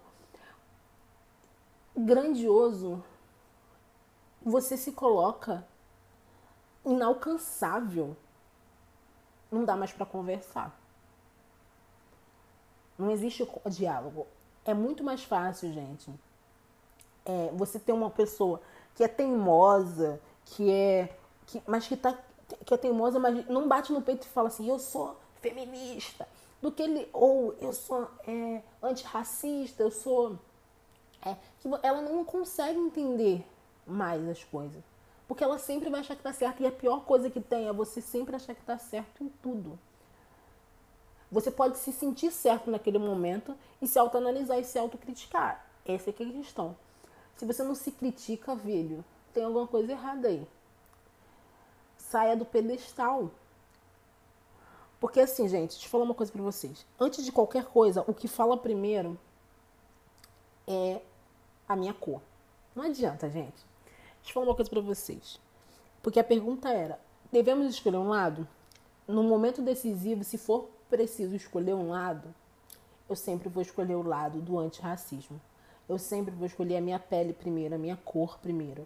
grandioso, 1.96 3.02
você 4.42 4.76
se 4.76 4.92
coloca 4.92 5.66
inalcançável. 6.84 8.16
Não 9.50 9.64
dá 9.64 9.76
mais 9.76 9.92
para 9.92 10.06
conversar. 10.06 10.78
Não 12.98 13.10
existe 13.10 13.48
diálogo. 13.66 14.26
É 14.64 14.74
muito 14.74 15.02
mais 15.02 15.24
fácil, 15.24 15.72
gente. 15.72 16.12
É, 17.24 17.50
você 17.54 17.78
ter 17.78 17.92
uma 17.92 18.10
pessoa 18.10 18.60
que 18.94 19.02
é 19.02 19.08
teimosa, 19.08 20.20
que 20.44 20.70
é. 20.70 21.16
Que, 21.50 21.60
mas 21.66 21.88
que, 21.88 21.96
tá, 21.96 22.16
que 22.64 22.72
é 22.72 22.76
teimosa, 22.76 23.18
mas 23.18 23.46
não 23.48 23.66
bate 23.66 23.92
no 23.92 24.00
peito 24.00 24.24
e 24.24 24.28
fala 24.28 24.48
assim, 24.48 24.68
eu 24.68 24.78
sou 24.78 25.16
feminista. 25.40 26.28
Do 26.62 26.70
que 26.70 26.82
ele. 26.82 27.08
Ou 27.12 27.54
eu 27.60 27.72
sou 27.72 28.08
é, 28.26 28.62
antirracista, 28.82 29.82
eu 29.82 29.90
sou. 29.90 30.38
É, 31.24 31.34
que 31.58 31.68
ela 31.82 32.00
não 32.02 32.24
consegue 32.24 32.78
entender 32.78 33.44
mais 33.86 34.26
as 34.28 34.44
coisas. 34.44 34.82
Porque 35.26 35.42
ela 35.42 35.58
sempre 35.58 35.90
vai 35.90 36.00
achar 36.00 36.16
que 36.16 36.22
tá 36.22 36.32
certo. 36.32 36.62
E 36.62 36.66
a 36.66 36.72
pior 36.72 37.04
coisa 37.04 37.28
que 37.28 37.40
tem 37.40 37.66
é 37.68 37.72
você 37.72 38.00
sempre 38.00 38.36
achar 38.36 38.54
que 38.54 38.62
tá 38.62 38.78
certo 38.78 39.24
em 39.24 39.28
tudo. 39.42 39.78
Você 41.32 41.50
pode 41.50 41.78
se 41.78 41.92
sentir 41.92 42.30
certo 42.30 42.70
naquele 42.70 42.98
momento 42.98 43.56
e 43.80 43.86
se 43.86 43.98
autoanalisar 43.98 44.58
e 44.58 44.64
se 44.64 44.78
autocriticar. 44.78 45.64
Essa 45.86 46.10
é, 46.10 46.14
é 46.18 46.22
a 46.22 46.32
questão. 46.32 46.76
Se 47.36 47.44
você 47.44 47.62
não 47.62 47.74
se 47.74 47.90
critica, 47.92 48.54
velho, 48.54 49.04
tem 49.32 49.44
alguma 49.44 49.66
coisa 49.66 49.92
errada 49.92 50.28
aí. 50.28 50.46
Saia 52.10 52.36
do 52.36 52.44
pedestal. 52.44 53.30
Porque 54.98 55.20
assim, 55.20 55.48
gente, 55.48 55.70
deixa 55.70 55.86
eu 55.86 55.90
falar 55.90 56.02
uma 56.02 56.14
coisa 56.14 56.32
para 56.32 56.42
vocês. 56.42 56.84
Antes 56.98 57.24
de 57.24 57.30
qualquer 57.30 57.66
coisa, 57.66 58.04
o 58.04 58.12
que 58.12 58.26
fala 58.26 58.56
primeiro 58.56 59.16
é 60.66 61.00
a 61.68 61.76
minha 61.76 61.94
cor. 61.94 62.20
Não 62.74 62.82
adianta, 62.82 63.30
gente. 63.30 63.64
Deixa 64.16 64.30
eu 64.30 64.32
falar 64.34 64.46
uma 64.46 64.56
coisa 64.56 64.68
para 64.68 64.80
vocês. 64.80 65.40
Porque 66.02 66.18
a 66.18 66.24
pergunta 66.24 66.68
era: 66.68 66.98
devemos 67.30 67.72
escolher 67.72 67.98
um 67.98 68.08
lado? 68.08 68.46
No 69.06 69.22
momento 69.22 69.62
decisivo, 69.62 70.24
se 70.24 70.36
for 70.36 70.68
preciso 70.88 71.36
escolher 71.36 71.74
um 71.74 71.90
lado, 71.90 72.34
eu 73.08 73.14
sempre 73.14 73.48
vou 73.48 73.62
escolher 73.62 73.94
o 73.94 74.02
lado 74.02 74.40
do 74.40 74.58
antirracismo. 74.58 75.40
Eu 75.88 75.96
sempre 75.96 76.34
vou 76.34 76.46
escolher 76.46 76.78
a 76.78 76.80
minha 76.80 76.98
pele 76.98 77.32
primeiro, 77.32 77.76
a 77.76 77.78
minha 77.78 77.96
cor 77.96 78.36
primeiro. 78.40 78.84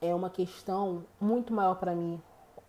É 0.00 0.14
uma 0.14 0.30
questão 0.30 1.04
muito 1.20 1.52
maior 1.52 1.74
para 1.76 1.94
mim 1.94 2.20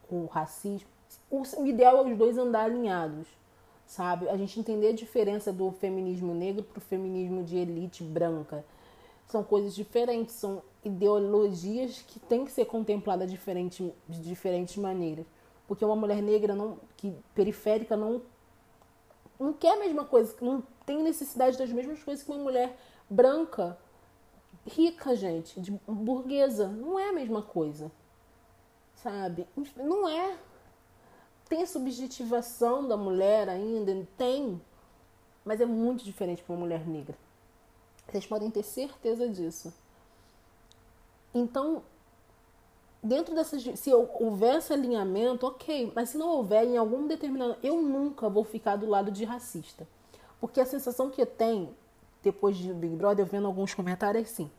o 0.10 0.26
racismo. 0.26 0.88
O 1.30 1.66
ideal 1.66 1.98
é 1.98 2.12
os 2.12 2.18
dois 2.18 2.38
andar 2.38 2.66
alinhados, 2.66 3.28
sabe? 3.86 4.28
A 4.30 4.36
gente 4.36 4.60
entender 4.60 4.90
a 4.90 4.94
diferença 4.94 5.52
do 5.52 5.72
feminismo 5.72 6.34
negro 6.34 6.64
para 6.64 6.80
o 6.80 6.82
feminismo 6.82 7.44
de 7.44 7.58
elite 7.58 8.04
branca. 8.04 8.66
São 9.28 9.44
coisas 9.44 9.74
diferentes, 9.74 10.36
são 10.36 10.62
ideologias 10.84 12.02
que 12.02 12.20
têm 12.20 12.44
que 12.44 12.52
ser 12.52 12.66
contempladas 12.66 13.32
diferente, 13.32 13.94
de 14.10 14.22
diferentes 14.22 14.76
maneiras. 14.76 15.26
Porque 15.68 15.86
uma 15.86 15.96
mulher 15.96 16.22
negra 16.22 16.54
não, 16.54 16.78
que 16.98 17.16
periférica 17.34 17.96
não, 17.96 18.22
não 19.40 19.54
quer 19.54 19.76
a 19.76 19.80
mesma 19.80 20.04
coisa, 20.04 20.36
não 20.42 20.62
tem 20.86 21.02
necessidade 21.02 21.58
das 21.58 21.72
mesmas 21.72 22.04
coisas 22.04 22.24
que 22.24 22.32
uma 22.32 22.44
mulher 22.44 22.78
branca, 23.10 23.78
rica, 24.66 25.16
gente, 25.16 25.60
de 25.60 25.72
burguesa. 25.88 26.68
Não 26.68 27.00
é 27.00 27.10
a 27.10 27.14
mesma 27.14 27.42
coisa. 27.42 27.92
Sabe? 28.96 29.48
Não 29.76 30.08
é. 30.08 30.38
Tem 31.50 31.66
subjetivação 31.66 32.88
da 32.88 32.96
mulher 32.96 33.50
ainda, 33.50 34.08
tem, 34.18 34.62
mas 35.44 35.60
é 35.60 35.66
muito 35.66 36.04
diferente 36.04 36.42
para 36.42 36.54
uma 36.54 36.62
mulher 36.62 36.88
negra. 36.88 37.18
Vocês 38.08 38.26
podem 38.26 38.50
ter 38.50 38.64
certeza 38.64 39.28
disso. 39.28 39.74
Então, 41.34 41.84
dentro 43.02 43.34
dessas. 43.34 43.64
Se 43.80 43.94
houver 43.94 44.58
esse 44.58 44.72
alinhamento, 44.72 45.46
ok. 45.48 45.92
Mas 45.96 46.10
se 46.10 46.18
não 46.18 46.30
houver 46.30 46.66
em 46.66 46.78
algum 46.78 47.08
determinado. 47.08 47.58
Eu 47.64 47.82
nunca 47.82 48.30
vou 48.30 48.44
ficar 48.44 48.76
do 48.76 48.86
lado 48.86 49.12
de 49.12 49.24
racista. 49.24 49.88
Porque 50.40 50.60
a 50.60 50.66
sensação 50.66 51.10
que 51.10 51.22
eu 51.22 51.26
tenho, 51.26 51.76
depois 52.24 52.58
de 52.58 52.74
Big 52.74 52.96
Brother, 52.96 53.26
vendo 53.26 53.48
alguns 53.48 53.74
comentários 53.74 54.32
assim. 54.32 54.50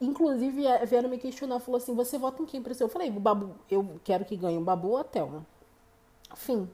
Inclusive, 0.00 0.64
vieram 0.86 1.08
me 1.08 1.18
questionar, 1.18 1.60
falou 1.60 1.78
assim, 1.78 1.94
você 1.94 2.18
vota 2.18 2.42
em 2.42 2.46
quem 2.46 2.62
para 2.62 2.74
Eu 2.78 2.88
falei, 2.88 3.10
Babu, 3.10 3.54
eu 3.70 4.00
quero 4.02 4.24
que 4.24 4.36
ganhe 4.36 4.58
o 4.58 4.60
Babu 4.60 4.88
ou 4.88 4.96
a 4.96 5.04
Thelma. 5.04 5.46
Enfim, 6.32 6.68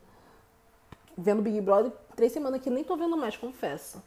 vendo 1.16 1.42
Big 1.42 1.60
Brother, 1.60 1.92
três 2.16 2.32
semanas 2.32 2.60
que 2.62 2.70
nem 2.70 2.82
tô 2.82 2.96
vendo 2.96 3.16
mais, 3.16 3.36
confesso. 3.36 4.02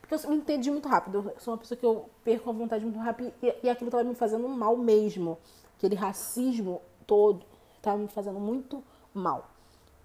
Porque 0.00 0.14
eu 0.14 0.30
me 0.30 0.36
entendi 0.36 0.70
muito 0.70 0.88
rápido. 0.88 1.32
Eu 1.34 1.40
sou 1.40 1.54
uma 1.54 1.58
pessoa 1.58 1.78
que 1.78 1.86
eu 1.86 2.08
perco 2.24 2.50
a 2.50 2.52
vontade 2.52 2.84
muito 2.84 2.98
rápido 2.98 3.32
e, 3.42 3.54
e 3.64 3.68
aquilo 3.68 3.90
tava 3.90 4.04
me 4.04 4.14
fazendo 4.14 4.48
mal 4.48 4.76
mesmo. 4.76 5.38
Aquele 5.76 5.94
racismo 5.94 6.80
todo 7.06 7.44
tava 7.80 7.98
me 7.98 8.08
fazendo 8.08 8.38
muito 8.38 8.82
mal. 9.12 9.48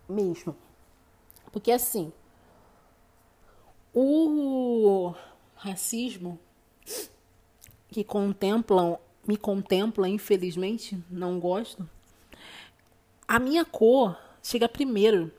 Mesmo. 0.09 0.55
Porque 1.51 1.71
assim, 1.71 2.11
o 3.93 5.13
racismo 5.57 6.39
que 7.89 8.03
contemplam, 8.03 8.97
me 9.27 9.37
contempla, 9.37 10.07
infelizmente, 10.07 11.01
não 11.09 11.39
gosto. 11.39 11.87
A 13.27 13.39
minha 13.39 13.65
cor 13.65 14.17
chega 14.41 14.69
primeiro. 14.69 15.31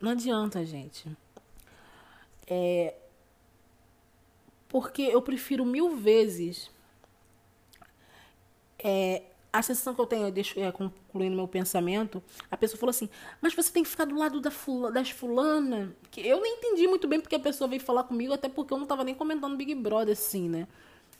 Não 0.00 0.12
adianta, 0.12 0.64
gente. 0.64 1.08
É, 2.46 2.94
porque 4.68 5.02
eu 5.02 5.20
prefiro 5.20 5.64
mil 5.64 5.96
vezes 5.96 6.70
é, 8.78 9.22
a 9.52 9.62
sensação 9.62 9.94
que 9.94 10.00
eu 10.00 10.06
tenho, 10.06 10.30
deixo, 10.30 10.58
é, 10.60 10.70
concluindo 10.70 11.34
meu 11.34 11.48
pensamento, 11.48 12.22
a 12.50 12.56
pessoa 12.56 12.78
falou 12.78 12.90
assim, 12.90 13.08
mas 13.40 13.54
você 13.54 13.72
tem 13.72 13.82
que 13.82 13.88
ficar 13.88 14.04
do 14.04 14.16
lado 14.16 14.40
da 14.40 14.50
fula, 14.50 14.92
das 14.92 15.10
fulana. 15.10 15.94
Que 16.10 16.20
eu 16.20 16.40
nem 16.40 16.56
entendi 16.56 16.86
muito 16.86 17.08
bem 17.08 17.20
porque 17.20 17.36
a 17.36 17.40
pessoa 17.40 17.68
veio 17.68 17.80
falar 17.80 18.04
comigo, 18.04 18.32
até 18.32 18.48
porque 18.48 18.72
eu 18.72 18.78
não 18.78 18.86
tava 18.86 19.04
nem 19.04 19.14
comentando 19.14 19.56
Big 19.56 19.74
Brother 19.74 20.12
assim, 20.12 20.48
né? 20.48 20.68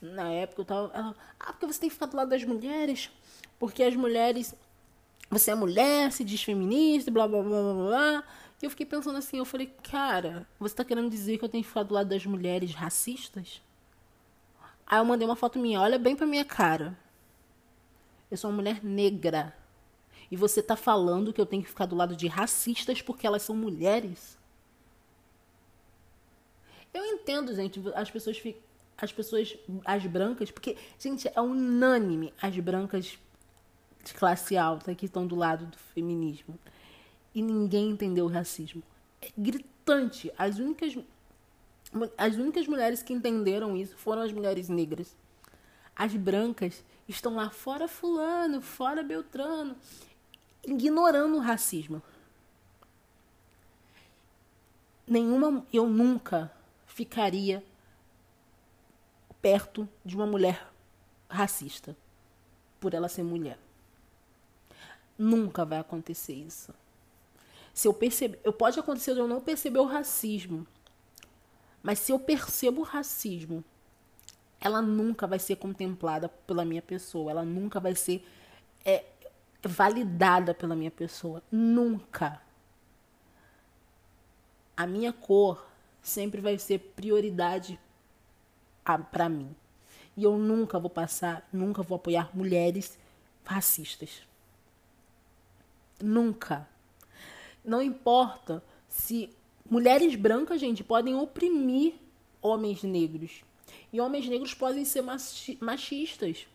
Na 0.01 0.31
época 0.31 0.63
eu 0.63 0.65
tava. 0.65 0.91
Ela, 0.95 1.15
ah, 1.41 1.53
porque 1.53 1.67
você 1.67 1.81
tem 1.81 1.89
que 1.89 1.95
ficar 1.95 2.07
do 2.07 2.17
lado 2.17 2.29
das 2.29 2.45
mulheres, 2.45 3.11
porque 3.59 3.83
as 3.83 3.97
mulheres. 3.97 4.55
Você 5.31 5.51
é 5.51 5.55
mulher, 5.55 6.11
se 6.11 6.25
diz 6.25 6.43
feminista, 6.43 7.11
blá 7.11 7.29
blá 7.29 7.43
blá 7.43 7.61
blá 7.61 7.75
blá. 7.75 8.25
E 8.63 8.65
eu 8.67 8.71
fiquei 8.71 8.87
pensando 8.87 9.19
assim, 9.19 9.39
eu 9.39 9.45
falei, 9.45 9.73
cara, 9.83 10.47
você 10.59 10.75
tá 10.75 10.85
querendo 10.85 11.11
dizer 11.11 11.39
que 11.39 11.45
eu 11.45 11.49
tenho 11.49 11.63
que 11.63 11.69
ficar 11.69 11.83
do 11.83 11.95
lado 11.95 12.09
das 12.09 12.25
mulheres 12.25 12.75
racistas? 12.75 13.61
Aí 14.87 14.99
eu 14.99 15.05
mandei 15.05 15.29
uma 15.29 15.37
foto 15.37 15.59
minha, 15.59 15.81
olha 15.81 15.99
bem 15.99 16.17
pra 16.17 16.27
minha 16.27 16.45
cara. 16.45 16.97
Eu 18.31 18.37
sou 18.37 18.51
uma 18.51 18.57
mulher 18.57 18.85
negra. 18.85 19.55
E 20.31 20.37
você 20.37 20.63
tá 20.63 20.77
falando 20.77 21.33
que 21.33 21.41
eu 21.41 21.47
tenho 21.47 21.63
que 21.63 21.69
ficar 21.69 21.87
do 21.87 21.97
lado 21.97 22.15
de 22.15 22.27
racistas 22.27 23.01
porque 23.01 23.27
elas 23.27 23.43
são 23.43 23.57
mulheres? 23.57 24.39
Eu 26.93 27.05
entendo, 27.05 27.55
gente, 27.55 27.81
as 27.95 28.11
pessoas 28.11 28.39
ficam. 28.39 28.69
As 29.01 29.13
pessoas, 29.13 29.57
as 29.85 30.05
brancas, 30.07 30.51
porque, 30.51 30.77
gente, 30.99 31.31
é 31.33 31.41
unânime 31.41 32.35
as 32.43 32.59
brancas 32.59 33.17
de 34.03 34.13
classe 34.13 34.57
alta 34.57 34.93
que 34.93 35.07
estão 35.07 35.25
do 35.25 35.37
lado 35.37 35.67
do 35.67 35.79
feminismo. 35.79 36.59
E 37.33 37.41
ninguém 37.41 37.91
entendeu 37.91 38.25
o 38.25 38.29
racismo. 38.29 38.83
É 39.23 39.29
gritante. 39.39 40.33
As 40.37 40.59
únicas 40.59 40.99
As 42.17 42.35
únicas 42.35 42.67
mulheres 42.67 43.01
que 43.01 43.13
entenderam 43.13 43.77
isso 43.77 43.97
foram 43.97 44.23
as 44.23 44.33
mulheres 44.33 44.69
negras. 44.69 45.17
As 45.95 46.17
brancas 46.17 46.85
estão 47.09 47.35
lá 47.35 47.51
fora 47.51 47.89
fulano, 47.89 48.61
fora 48.61 49.03
Beltrano, 49.03 49.77
ignorando 50.65 51.37
o 51.37 51.41
racismo. 51.41 52.03
Nenhuma, 55.07 55.67
eu 55.73 55.89
nunca 55.89 56.53
ficaria 56.87 57.65
perto 59.41 59.89
de 60.05 60.15
uma 60.15 60.27
mulher 60.27 60.71
racista 61.31 61.97
por 62.79 62.93
ela 62.93 63.09
ser 63.09 63.23
mulher. 63.23 63.59
Nunca 65.17 65.65
vai 65.65 65.79
acontecer 65.79 66.35
isso. 66.35 66.75
Se 67.73 67.89
eu 67.89 67.95
perceber, 67.95 68.39
eu 68.45 68.53
pode 68.53 68.79
acontecer 68.79 69.15
de 69.15 69.21
eu 69.21 69.29
não 69.29 69.41
perceber 69.41 69.79
o 69.79 69.87
racismo, 69.87 70.67
mas 71.83 72.01
se 72.01 72.13
eu 72.13 72.19
percebo 72.19 72.81
o 72.81 72.85
racismo, 72.85 73.65
ela 74.61 74.83
nunca 74.83 75.27
vai 75.27 75.39
ser 75.39 75.57
contemplada 75.57 76.29
pela 76.29 76.65
minha 76.65 76.83
pessoa, 76.83 77.31
ela 77.31 77.45
nunca 77.45 77.79
vai 77.79 77.95
ser 77.95 78.27
é, 78.85 79.05
validada 79.63 80.55
pela 80.55 80.75
minha 80.75 80.91
pessoa, 80.91 81.43
nunca. 81.51 82.41
A 84.77 84.87
minha 84.87 85.13
cor 85.13 85.67
sempre 86.03 86.41
vai 86.41 86.59
ser 86.59 86.79
prioridade 86.79 87.79
para 89.11 89.29
mim. 89.29 89.55
E 90.17 90.25
eu 90.25 90.37
nunca 90.37 90.79
vou 90.79 90.91
passar, 90.91 91.47
nunca 91.53 91.83
vou 91.83 91.97
apoiar 91.97 92.31
mulheres 92.35 92.99
racistas. 93.45 94.23
Nunca. 96.01 96.69
Não 97.65 97.83
importa 97.83 98.63
se 98.89 99.31
mulheres 99.69 100.15
brancas, 100.17 100.61
gente, 100.61 100.83
podem 100.83 101.15
oprimir 101.15 101.95
homens 102.41 102.83
negros. 102.83 103.45
E 103.93 104.01
homens 104.01 104.29
negros 104.29 104.55
podem 104.55 104.85
ser 104.85 105.03
machistas. 105.61 106.47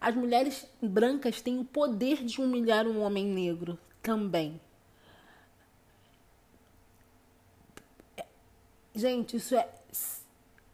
As 0.00 0.14
mulheres 0.14 0.66
brancas 0.82 1.40
têm 1.40 1.58
o 1.58 1.64
poder 1.64 2.24
de 2.24 2.40
humilhar 2.40 2.86
um 2.86 3.00
homem 3.00 3.24
negro 3.24 3.78
também. 4.02 4.60
Gente, 8.94 9.36
isso 9.36 9.56
é, 9.56 9.68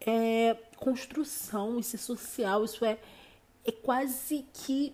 é 0.01 0.55
construção, 0.77 1.79
isso 1.79 1.97
é 1.97 1.99
social, 1.99 2.65
isso 2.65 2.85
é, 2.85 2.99
é 3.65 3.73
quase 3.73 4.45
que 4.53 4.93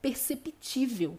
perceptível. 0.00 1.18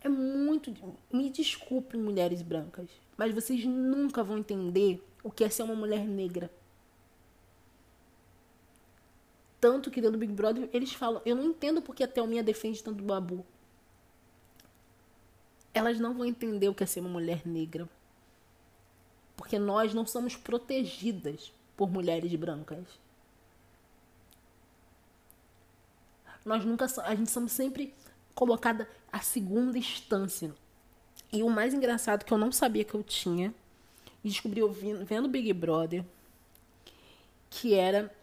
É 0.00 0.08
muito. 0.08 0.72
Me 1.12 1.30
desculpem, 1.30 2.00
mulheres 2.00 2.42
brancas, 2.42 2.88
mas 3.16 3.34
vocês 3.34 3.64
nunca 3.64 4.22
vão 4.22 4.38
entender 4.38 5.02
o 5.22 5.30
que 5.30 5.44
é 5.44 5.48
ser 5.48 5.62
uma 5.62 5.74
mulher 5.74 6.06
negra. 6.06 6.50
Tanto 9.60 9.90
que 9.90 10.00
dentro 10.00 10.16
do 10.16 10.20
Big 10.20 10.32
Brother 10.32 10.68
eles 10.72 10.92
falam: 10.92 11.20
Eu 11.24 11.36
não 11.36 11.44
entendo 11.44 11.82
porque 11.82 12.02
a 12.02 12.08
Thelminha 12.08 12.42
defende 12.42 12.82
tanto 12.82 13.02
o 13.02 13.06
Babu. 13.06 13.44
Elas 15.72 16.00
não 16.00 16.14
vão 16.14 16.24
entender 16.24 16.68
o 16.68 16.74
que 16.74 16.82
é 16.82 16.86
ser 16.86 17.00
uma 17.00 17.10
mulher 17.10 17.46
negra. 17.46 17.88
Porque 19.36 19.58
nós 19.58 19.94
não 19.94 20.06
somos 20.06 20.36
protegidas 20.36 21.52
por 21.76 21.90
mulheres 21.90 22.34
brancas. 22.34 22.86
Nós 26.44 26.64
nunca 26.64 26.86
a 27.04 27.14
gente 27.14 27.30
somos 27.30 27.52
sempre 27.52 27.94
colocada 28.34 28.88
a 29.12 29.20
segunda 29.20 29.78
instância. 29.78 30.54
E 31.32 31.42
o 31.42 31.50
mais 31.50 31.74
engraçado 31.74 32.24
que 32.24 32.32
eu 32.32 32.38
não 32.38 32.50
sabia 32.50 32.84
que 32.84 32.94
eu 32.94 33.02
tinha 33.02 33.54
e 34.24 34.28
descobri 34.28 34.62
ouvindo, 34.62 35.04
vendo 35.04 35.28
Big 35.28 35.52
Brother 35.52 36.04
que 37.50 37.74
era 37.74 38.14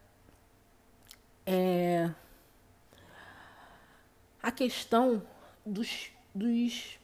é, 1.48 2.14
a 4.44 4.52
questão 4.52 5.24
dos, 5.66 6.12
dos 6.36 7.00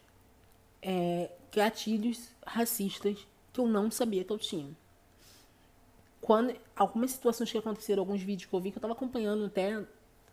é, 0.80 1.32
gatilhos 1.52 2.28
racistas 2.46 3.26
que 3.52 3.60
eu 3.60 3.66
não 3.66 3.90
sabia 3.90 4.22
que 4.22 4.32
eu 4.32 4.38
tinha 4.38 4.76
quando 6.24 6.56
algumas 6.74 7.10
situações 7.10 7.52
que 7.52 7.58
aconteceram, 7.58 8.00
alguns 8.00 8.22
vídeos 8.22 8.48
que 8.48 8.56
eu 8.56 8.58
vi 8.58 8.70
que 8.70 8.78
eu 8.78 8.80
tava 8.80 8.94
acompanhando 8.94 9.44
até 9.44 9.84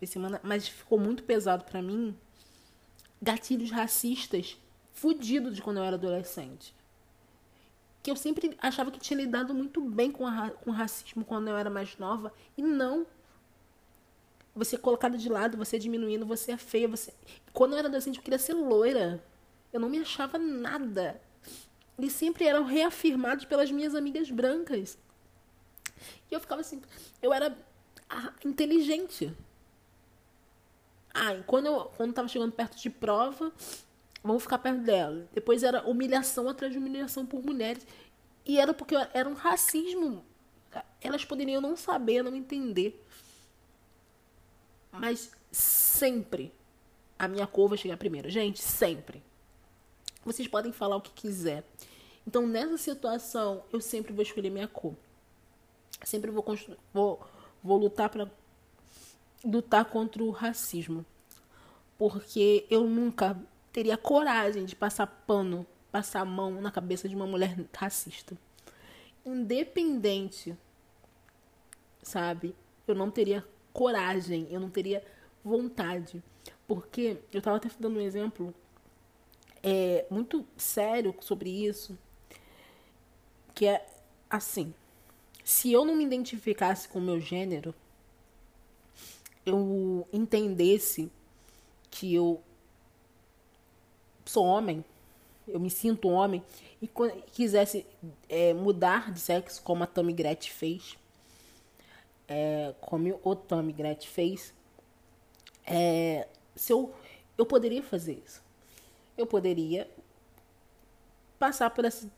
essa 0.01 0.13
semana, 0.13 0.39
mas 0.41 0.65
ficou 0.65 0.97
muito 0.97 1.21
pesado 1.23 1.65
para 1.65 1.81
mim. 1.81 2.17
Gatilhos 3.21 3.71
racistas 3.71 4.57
fudidos 4.93 5.53
de 5.53 5.61
quando 5.61 5.79
eu 5.79 5.83
era 5.83 5.97
adolescente. 5.97 6.73
Que 8.01 8.09
eu 8.09 8.15
sempre 8.15 8.57
achava 8.61 8.89
que 8.89 9.01
tinha 9.01 9.17
lidado 9.17 9.53
muito 9.53 9.81
bem 9.81 10.09
com, 10.09 10.25
a, 10.25 10.51
com 10.51 10.69
o 10.69 10.73
racismo 10.73 11.25
quando 11.25 11.49
eu 11.49 11.57
era 11.57 11.69
mais 11.69 11.97
nova. 11.97 12.31
E 12.57 12.61
não. 12.61 13.05
Você 14.55 14.75
é 14.75 14.79
colocado 14.79 15.17
de 15.17 15.29
lado, 15.29 15.57
você 15.57 15.77
é 15.77 15.79
diminuindo, 15.79 16.25
você 16.25 16.51
é 16.51 16.57
feia. 16.57 16.87
Você... 16.87 17.13
Quando 17.53 17.73
eu 17.73 17.79
era 17.79 17.87
adolescente, 17.87 18.17
eu 18.17 18.23
queria 18.23 18.39
ser 18.39 18.53
loira. 18.53 19.23
Eu 19.71 19.79
não 19.79 19.89
me 19.89 19.99
achava 19.99 20.37
nada. 20.37 21.21
Eles 21.97 22.13
sempre 22.13 22.45
eram 22.45 22.63
reafirmados 22.65 23.45
pelas 23.45 23.71
minhas 23.71 23.95
amigas 23.95 24.29
brancas. 24.29 24.97
E 26.29 26.33
eu 26.33 26.39
ficava 26.39 26.61
assim, 26.61 26.81
eu 27.21 27.31
era 27.33 27.55
inteligente. 28.43 29.33
Ah, 31.13 31.35
e 31.35 31.43
quando 31.43 31.67
eu 31.67 31.85
quando 31.95 32.13
tava 32.13 32.27
chegando 32.27 32.51
perto 32.51 32.77
de 32.77 32.89
prova, 32.89 33.51
vamos 34.23 34.43
ficar 34.43 34.57
perto 34.57 34.81
dela. 34.81 35.27
Depois 35.33 35.63
era 35.63 35.87
humilhação 35.87 36.49
atrás 36.49 36.73
de 36.73 36.79
humilhação 36.79 37.25
por 37.25 37.43
mulheres. 37.43 37.85
E 38.45 38.59
era 38.59 38.73
porque 38.73 38.95
era 39.13 39.29
um 39.29 39.33
racismo. 39.33 40.25
Elas 41.01 41.25
poderiam 41.25 41.61
não 41.61 41.75
saber, 41.75 42.23
não 42.23 42.35
entender. 42.35 43.05
Mas 44.91 45.31
sempre 45.51 46.53
a 47.17 47.27
minha 47.27 47.47
cor 47.47 47.69
vai 47.69 47.77
chegar 47.77 47.97
primeiro. 47.97 48.29
Gente, 48.29 48.61
sempre. 48.61 49.23
Vocês 50.25 50.47
podem 50.47 50.71
falar 50.71 50.95
o 50.95 51.01
que 51.01 51.11
quiser. 51.11 51.63
Então, 52.25 52.47
nessa 52.47 52.77
situação, 52.77 53.63
eu 53.71 53.81
sempre 53.81 54.13
vou 54.13 54.23
escolher 54.23 54.49
minha 54.49 54.67
cor. 54.67 54.95
Sempre 56.03 56.31
vou, 56.31 56.43
vou, 56.93 57.27
vou 57.63 57.77
lutar 57.77 58.09
para 58.09 58.29
lutar 59.43 59.85
contra 59.85 60.23
o 60.23 60.29
racismo. 60.29 61.05
Porque 61.97 62.65
eu 62.69 62.87
nunca 62.87 63.39
teria 63.71 63.97
coragem 63.97 64.65
de 64.65 64.75
passar 64.75 65.07
pano, 65.07 65.65
passar 65.91 66.21
a 66.21 66.25
mão 66.25 66.61
na 66.61 66.71
cabeça 66.71 67.07
de 67.07 67.15
uma 67.15 67.27
mulher 67.27 67.55
racista. 67.75 68.37
Independente, 69.25 70.57
sabe? 72.01 72.55
Eu 72.87 72.95
não 72.95 73.11
teria 73.11 73.47
coragem, 73.73 74.47
eu 74.49 74.59
não 74.59 74.69
teria 74.69 75.03
vontade. 75.43 76.21
Porque 76.67 77.17
eu 77.33 77.39
estava 77.39 77.57
até 77.57 77.69
dando 77.79 77.97
um 77.97 78.01
exemplo 78.01 78.53
é, 79.63 80.05
muito 80.09 80.45
sério 80.57 81.15
sobre 81.19 81.49
isso, 81.49 81.97
que 83.53 83.67
é 83.67 83.85
assim 84.29 84.73
se 85.43 85.71
eu 85.71 85.83
não 85.83 85.95
me 85.95 86.03
identificasse 86.03 86.87
com 86.87 86.99
o 86.99 87.01
meu 87.01 87.19
gênero, 87.19 87.73
eu 89.45 90.07
entendesse 90.13 91.11
que 91.89 92.13
eu 92.13 92.41
sou 94.25 94.45
homem, 94.45 94.85
eu 95.47 95.59
me 95.59 95.69
sinto 95.69 96.07
homem, 96.07 96.43
e 96.81 96.89
quisesse 97.31 97.85
é, 98.29 98.53
mudar 98.53 99.11
de 99.11 99.19
sexo, 99.19 99.61
como 99.61 99.83
a 99.83 99.87
Tammy 99.87 100.13
Gretchen 100.13 100.53
fez, 100.53 100.97
é, 102.31 102.73
como 102.79 103.19
o 103.21 103.35
Tammy 103.35 103.73
Gretchen 103.73 104.09
fez, 104.09 104.53
é, 105.65 106.29
se 106.55 106.71
eu, 106.71 106.93
eu 107.37 107.45
poderia 107.45 107.83
fazer 107.83 108.23
isso. 108.25 108.41
Eu 109.17 109.27
poderia 109.27 109.89
passar 111.37 111.69
por 111.71 111.83
essa, 111.83 112.09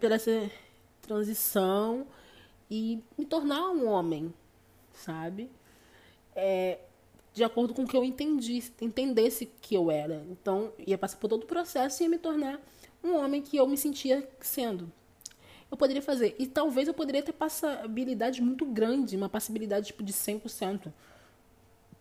por 0.00 0.10
essa 0.10 0.50
transição 1.02 2.06
e 2.70 3.02
me 3.18 3.26
tornar 3.26 3.68
um 3.68 3.86
homem, 3.86 4.32
sabe? 4.94 5.50
É, 6.34 6.78
de 7.34 7.44
acordo 7.44 7.74
com 7.74 7.82
o 7.82 7.86
que 7.86 7.96
eu 7.96 8.02
entendi, 8.02 8.64
entendesse 8.80 9.44
que 9.60 9.74
eu 9.74 9.90
era. 9.90 10.24
Então, 10.30 10.72
ia 10.78 10.96
passar 10.96 11.18
por 11.18 11.28
todo 11.28 11.42
o 11.42 11.46
processo 11.46 12.02
e 12.02 12.04
ia 12.04 12.08
me 12.08 12.18
tornar 12.18 12.58
um 13.02 13.14
homem 13.14 13.42
que 13.42 13.58
eu 13.58 13.66
me 13.66 13.76
sentia 13.76 14.26
sendo. 14.40 14.90
Eu 15.74 15.76
poderia 15.76 16.00
fazer. 16.00 16.36
E 16.38 16.46
talvez 16.46 16.86
eu 16.86 16.94
poderia 16.94 17.20
ter 17.20 17.32
passabilidade 17.32 18.40
muito 18.40 18.64
grande, 18.64 19.16
uma 19.16 19.28
passabilidade 19.28 19.88
tipo 19.88 20.04
de 20.04 20.12
100%. 20.12 20.92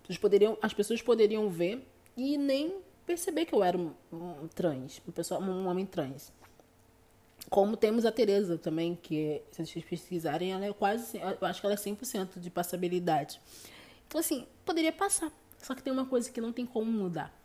As, 0.08 0.16
poderiam, 0.16 0.56
as 0.62 0.76
pessoas 0.76 1.02
poderiam 1.02 1.50
ver 1.50 1.84
e 2.16 2.38
nem 2.38 2.76
perceber 3.04 3.46
que 3.46 3.56
eu 3.56 3.64
era 3.64 3.76
um, 3.76 3.92
um 4.12 4.48
trans, 4.48 5.02
uma 5.04 5.12
pessoa, 5.12 5.42
um 5.42 5.66
homem 5.68 5.88
trans. 5.88 6.32
Como 7.50 7.76
temos 7.76 8.06
a 8.06 8.12
Tereza 8.12 8.60
também, 8.60 8.96
que 8.96 9.42
se 9.52 9.66
vocês 9.66 9.84
pesquisarem, 9.84 10.52
ela 10.52 10.66
é 10.66 10.72
quase, 10.72 11.18
eu 11.18 11.48
acho 11.48 11.60
que 11.60 11.66
ela 11.66 11.74
é 11.74 11.78
100% 11.78 12.40
de 12.40 12.52
passabilidade. 12.52 13.42
Então, 14.08 14.20
assim, 14.20 14.46
poderia 14.64 14.92
passar. 14.92 15.32
Só 15.58 15.74
que 15.74 15.82
tem 15.82 15.92
uma 15.92 16.06
coisa 16.06 16.30
que 16.30 16.40
não 16.40 16.54
tem 16.54 16.64
como 16.64 16.92
mudar: 16.92 17.36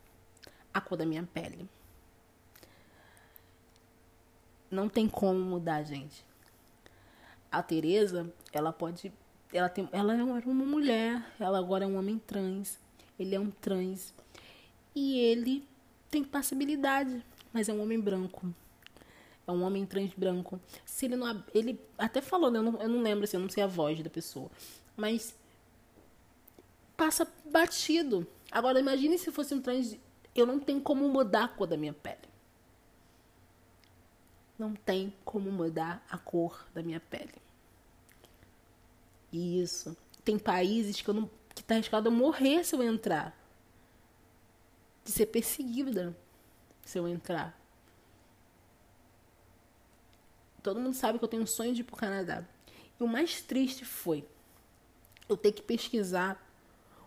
a 0.75 0.79
cor 0.79 0.99
da 0.99 1.07
minha 1.07 1.27
pele. 1.33 1.67
Não 4.71 4.89
tem 4.89 5.09
como 5.09 5.39
mudar, 5.39 5.83
gente. 5.83 6.25
a 7.51 7.63
Teresa, 7.63 8.33
ela 8.53 8.73
pode. 8.73 9.13
Ela, 9.53 9.69
tem, 9.69 9.89
ela 9.93 10.13
era 10.15 10.25
uma 10.25 10.65
mulher, 10.65 11.25
ela 11.41 11.59
agora 11.59 11.85
é 11.85 11.87
um 11.87 11.99
homem 11.99 12.19
trans. 12.19 12.79
Ele 13.19 13.35
é 13.35 13.41
um 13.41 13.51
trans. 13.51 14.15
E 14.95 15.19
ele 15.19 15.67
tem 16.11 16.23
passibilidade, 16.23 17.25
mas 17.53 17.69
é 17.69 17.73
um 17.73 17.83
homem 17.83 17.99
branco. 17.99 18.47
É 19.47 19.51
um 19.53 19.63
homem 19.63 19.87
trans 19.87 20.13
branco. 20.15 20.61
Se 20.85 21.07
ele 21.07 21.17
não. 21.17 21.43
Ele 21.55 21.81
até 21.97 22.21
falou, 22.21 22.51
né? 22.51 22.59
Eu 22.59 22.63
não, 22.63 22.81
eu 22.81 22.89
não 22.89 23.03
lembro, 23.03 23.25
assim, 23.25 23.37
eu 23.39 23.41
não 23.43 23.49
sei 23.49 23.63
a 23.63 23.67
voz 23.67 24.03
da 24.03 24.11
pessoa. 24.11 24.51
Mas 24.97 25.35
passa 26.97 27.27
batido. 27.51 28.27
Agora 28.51 28.79
imagine 28.79 29.17
se 29.19 29.33
fosse 29.33 29.55
um 29.55 29.61
trans. 29.63 29.97
Eu 30.35 30.47
não 30.47 30.61
tenho 30.61 30.81
como 30.81 31.09
mudar 31.09 31.45
a 31.45 31.49
cor 31.49 31.67
da 31.67 31.77
minha 31.77 31.95
pele. 31.95 32.28
Não 34.59 34.75
tem 34.75 35.15
como 35.25 35.51
mudar 35.53 36.05
a 36.11 36.19
cor 36.19 36.67
da 36.75 36.83
minha 36.83 36.99
pele. 36.99 37.35
Isso. 39.33 39.97
Tem 40.25 40.39
países 40.39 41.01
que 41.01 41.09
eu 41.09 41.15
não. 41.15 41.31
que 41.55 41.63
tá 41.63 41.75
arriscado 41.75 42.09
eu 42.09 42.13
morrer 42.13 42.65
se 42.65 42.75
eu 42.75 42.83
entrar. 42.83 43.37
De 45.05 45.13
ser 45.13 45.27
perseguida 45.27 46.17
se 46.85 46.99
eu 46.99 47.07
entrar. 47.07 47.59
Todo 50.63 50.81
mundo 50.81 50.95
sabe 50.95 51.19
que 51.19 51.25
eu 51.25 51.29
tenho 51.29 51.45
um 51.45 51.47
sonho 51.47 51.75
de 51.75 51.83
ir 51.83 51.85
pro 51.85 51.97
Canadá. 51.97 52.45
E 52.99 53.03
o 53.03 53.07
mais 53.07 53.41
triste 53.41 53.85
foi 53.85 54.27
eu 55.29 55.37
ter 55.37 55.53
que 55.53 55.63
pesquisar 55.63 56.45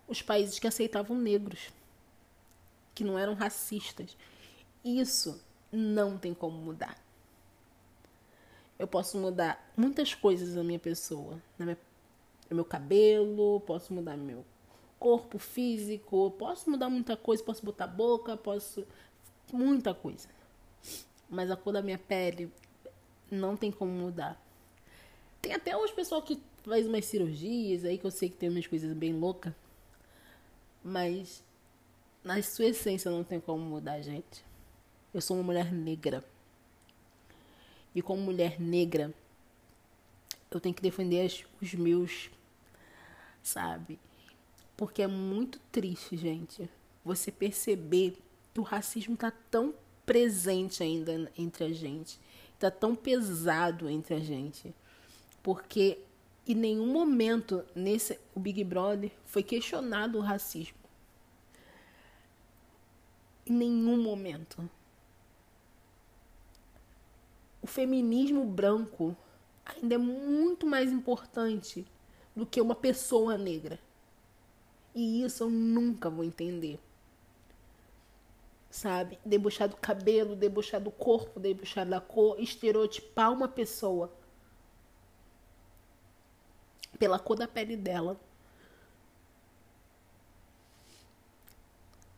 os 0.08 0.22
países 0.22 0.58
que 0.58 0.68
aceitavam 0.68 1.18
negros, 1.18 1.70
que 2.96 3.04
não 3.04 3.18
eram 3.20 3.34
racistas. 3.34 4.16
Isso 4.84 5.42
não 5.72 6.18
tem 6.18 6.34
como 6.34 6.58
mudar. 6.58 6.98
Eu 8.82 8.88
posso 8.88 9.16
mudar 9.16 9.72
muitas 9.78 10.16
coisas 10.16 10.56
na 10.56 10.64
minha 10.64 10.80
pessoa, 10.80 11.40
na 11.56 11.66
minha, 11.68 11.78
no 12.50 12.56
meu 12.56 12.66
cabelo, 12.66 13.60
posso 13.60 13.94
mudar 13.94 14.18
meu 14.18 14.44
corpo 14.98 15.38
físico, 15.38 16.32
posso 16.32 16.68
mudar 16.68 16.90
muita 16.90 17.16
coisa, 17.16 17.44
posso 17.44 17.64
botar 17.64 17.86
boca, 17.86 18.36
posso 18.36 18.84
muita 19.54 19.94
coisa. 19.94 20.28
Mas 21.30 21.52
a 21.52 21.56
cor 21.56 21.74
da 21.74 21.84
minha 21.84 22.00
pele 22.00 22.52
não 23.30 23.56
tem 23.56 23.72
como 23.72 23.92
mudar. 23.92 24.44
Tem 25.40 25.54
até 25.54 25.78
os 25.78 25.92
pessoal 25.92 26.24
que 26.24 26.42
faz 26.64 26.88
umas 26.88 27.06
cirurgias 27.06 27.86
aí 27.86 28.00
que 28.00 28.06
eu 28.08 28.12
sei 28.12 28.30
que 28.30 28.36
tem 28.36 28.50
umas 28.50 28.66
coisas 28.66 28.94
bem 28.94 29.14
loucas. 29.14 29.54
Mas 30.84 31.44
na 32.24 32.42
sua 32.42 32.66
essência 32.66 33.12
não 33.12 33.24
tem 33.24 33.40
como 33.40 33.64
mudar, 33.64 34.02
gente. 34.02 34.44
Eu 35.14 35.22
sou 35.22 35.38
uma 35.38 35.44
mulher 35.44 35.72
negra. 35.72 36.31
E 37.94 38.02
como 38.02 38.22
mulher 38.22 38.60
negra, 38.60 39.14
eu 40.50 40.60
tenho 40.60 40.76
que 40.76 40.82
defender 40.82 41.46
os 41.62 41.74
meus, 41.74 42.30
sabe? 43.44 44.00
Porque 44.76 45.02
é 45.02 45.08
muito 45.08 45.60
triste, 45.72 46.18
gente, 46.18 46.70
você 47.04 47.32
perceber 47.32 48.18
que 48.54 48.60
o 48.60 48.64
racismo 48.64 49.16
tá 49.16 49.32
tão 49.50 49.74
presente 50.06 50.84
ainda 50.84 51.32
entre 51.38 51.66
a 51.66 51.74
gente 51.74 52.20
tá 52.62 52.70
tão 52.70 52.96
pesado 52.96 53.90
entre 53.90 54.14
a 54.14 54.20
gente. 54.20 54.74
Porque 55.42 55.98
em 56.48 56.54
nenhum 56.54 56.94
momento 56.94 57.66
nesse 57.76 58.20
o 58.36 58.40
Big 58.40 58.64
Brother 58.64 59.12
foi 59.26 59.42
questionado 59.42 60.20
o 60.20 60.22
racismo. 60.22 60.78
Em 63.46 63.54
nenhum 63.54 64.02
momento. 64.02 64.70
O 67.62 67.68
feminismo 67.68 68.44
branco 68.46 69.16
ainda 69.66 69.96
é 69.96 69.98
muito 69.98 70.66
mais 70.66 70.92
importante 70.92 71.86
do 72.36 72.46
que 72.46 72.60
uma 72.60 72.76
pessoa 72.76 73.38
negra. 73.38 73.80
E 74.96 75.24
isso 75.24 75.44
eu 75.44 75.50
nunca 75.50 76.10
vou 76.10 76.24
entender 76.24 76.80
sabe? 78.72 79.20
Debochar 79.26 79.68
do 79.68 79.76
cabelo, 79.76 80.36
debochar 80.36 80.82
do 80.82 80.90
corpo, 80.90 81.40
debochar 81.40 81.86
da 81.86 82.00
cor, 82.00 82.40
estereotipar 82.40 83.32
uma 83.32 83.48
pessoa 83.48 84.12
pela 86.98 87.20
cor 87.20 87.38
da 87.38 87.48
pele 87.48 87.76
dela. 87.76 88.18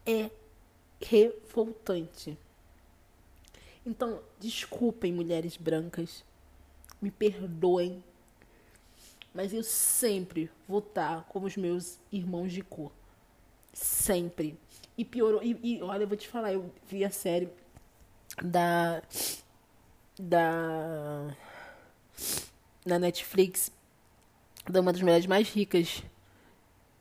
É 0.06 0.30
revoltante. 1.02 2.38
Então, 3.86 4.21
desculpem, 4.39 5.11
mulheres 5.11 5.57
brancas, 5.57 6.23
me 7.01 7.11
perdoem, 7.11 8.01
mas 9.34 9.53
eu 9.53 9.63
sempre 9.63 10.49
vou 10.67 10.79
estar 10.79 11.23
com 11.25 11.43
os 11.43 11.57
meus 11.57 11.99
irmãos 12.11 12.53
de 12.53 12.61
cor. 12.61 12.91
Sempre. 13.73 14.57
E 14.97 15.03
piorou. 15.03 15.41
E, 15.43 15.57
e, 15.63 15.81
olha, 15.81 16.03
eu 16.03 16.07
vou 16.07 16.15
te 16.15 16.27
falar, 16.27 16.53
eu 16.53 16.71
vi 16.88 17.03
a 17.03 17.09
série 17.09 17.49
da. 18.41 19.01
Da. 20.19 21.36
Na 22.86 22.99
Netflix. 22.99 23.71
Da 24.69 24.79
uma 24.79 24.93
das 24.93 25.01
mulheres 25.01 25.25
mais 25.25 25.49
ricas. 25.49 26.03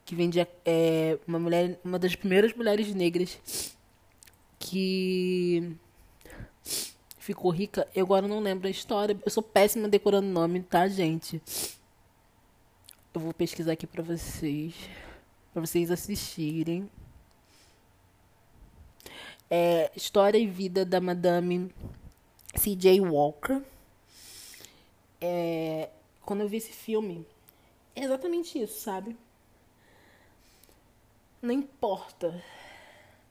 Que 0.07 0.15
vendia. 0.15 0.49
É, 0.65 1.19
uma 1.29 1.39
mulher. 1.39 1.79
Uma 1.85 1.99
das 1.99 2.17
primeiras 2.17 2.55
mulheres 2.55 2.95
negras. 2.95 3.77
Que. 4.59 5.77
Ficou 7.23 7.53
rica. 7.53 7.87
Eu 7.95 8.05
agora 8.05 8.27
não 8.27 8.41
lembro 8.41 8.67
a 8.67 8.71
história. 8.71 9.17
Eu 9.25 9.31
sou 9.31 9.45
péssima 9.45 9.89
decorando 9.89 10.27
nome, 10.27 10.61
tá, 10.61 10.89
gente? 10.89 11.41
Eu 13.15 13.21
vou 13.21 13.33
pesquisar 13.33 13.75
aqui 13.75 13.87
pra 13.87 14.03
vocês. 14.03 14.75
Pra 15.53 15.61
vocês 15.61 15.89
assistirem 15.93 16.91
é, 19.49 19.93
História 19.95 20.37
e 20.37 20.49
Vida 20.49 20.85
da 20.85 21.01
Madame 21.01 21.73
C.J. 22.57 23.01
Walker. 23.03 23.63
É, 25.21 25.91
quando 26.23 26.41
eu 26.41 26.49
vi 26.49 26.57
esse 26.57 26.73
filme, 26.73 27.25
é 27.95 28.03
exatamente 28.03 28.61
isso, 28.61 28.81
sabe? 28.81 29.17
Não 31.41 31.53
importa, 31.53 32.43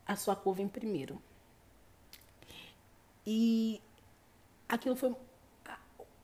a 0.05 0.15
sua 0.15 0.33
cor 0.33 0.55
vem 0.55 0.69
primeiro. 0.69 1.21
E 3.26 3.82
aquilo 4.67 4.95
foi. 4.95 5.15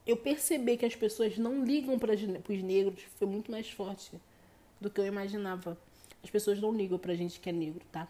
Eu 0.05 0.17
percebi 0.17 0.77
que 0.77 0.85
as 0.85 0.95
pessoas 0.95 1.37
não 1.37 1.63
ligam 1.65 1.99
para 1.99 2.13
os 2.13 2.63
negros 2.63 3.03
foi 3.17 3.27
muito 3.27 3.51
mais 3.51 3.69
forte 3.69 4.11
do 4.79 4.89
que 4.89 5.01
eu 5.01 5.05
imaginava. 5.05 5.77
As 6.23 6.29
pessoas 6.29 6.59
não 6.59 6.73
ligam 6.73 6.97
pra 6.97 7.13
gente 7.13 7.39
que 7.39 7.49
é 7.49 7.51
negro, 7.51 7.85
tá? 7.91 8.07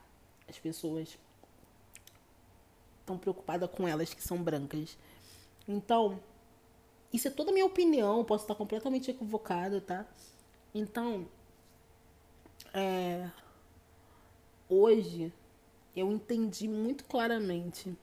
As 0.47 0.57
pessoas 0.59 1.17
tão 3.05 3.17
preocupada 3.17 3.67
com 3.67 3.87
elas 3.87 4.13
que 4.13 4.21
são 4.21 4.41
brancas. 4.43 4.97
Então, 5.67 6.19
isso 7.11 7.27
é 7.27 7.31
toda 7.31 7.51
a 7.51 7.53
minha 7.53 7.65
opinião, 7.65 8.23
posso 8.23 8.43
estar 8.43 8.55
completamente 8.55 9.09
equivocada, 9.09 9.81
tá? 9.81 10.05
Então, 10.75 11.27
é, 12.73 13.29
hoje 14.69 15.33
eu 15.95 16.11
entendi 16.11 16.67
muito 16.67 17.05
claramente 17.05 17.95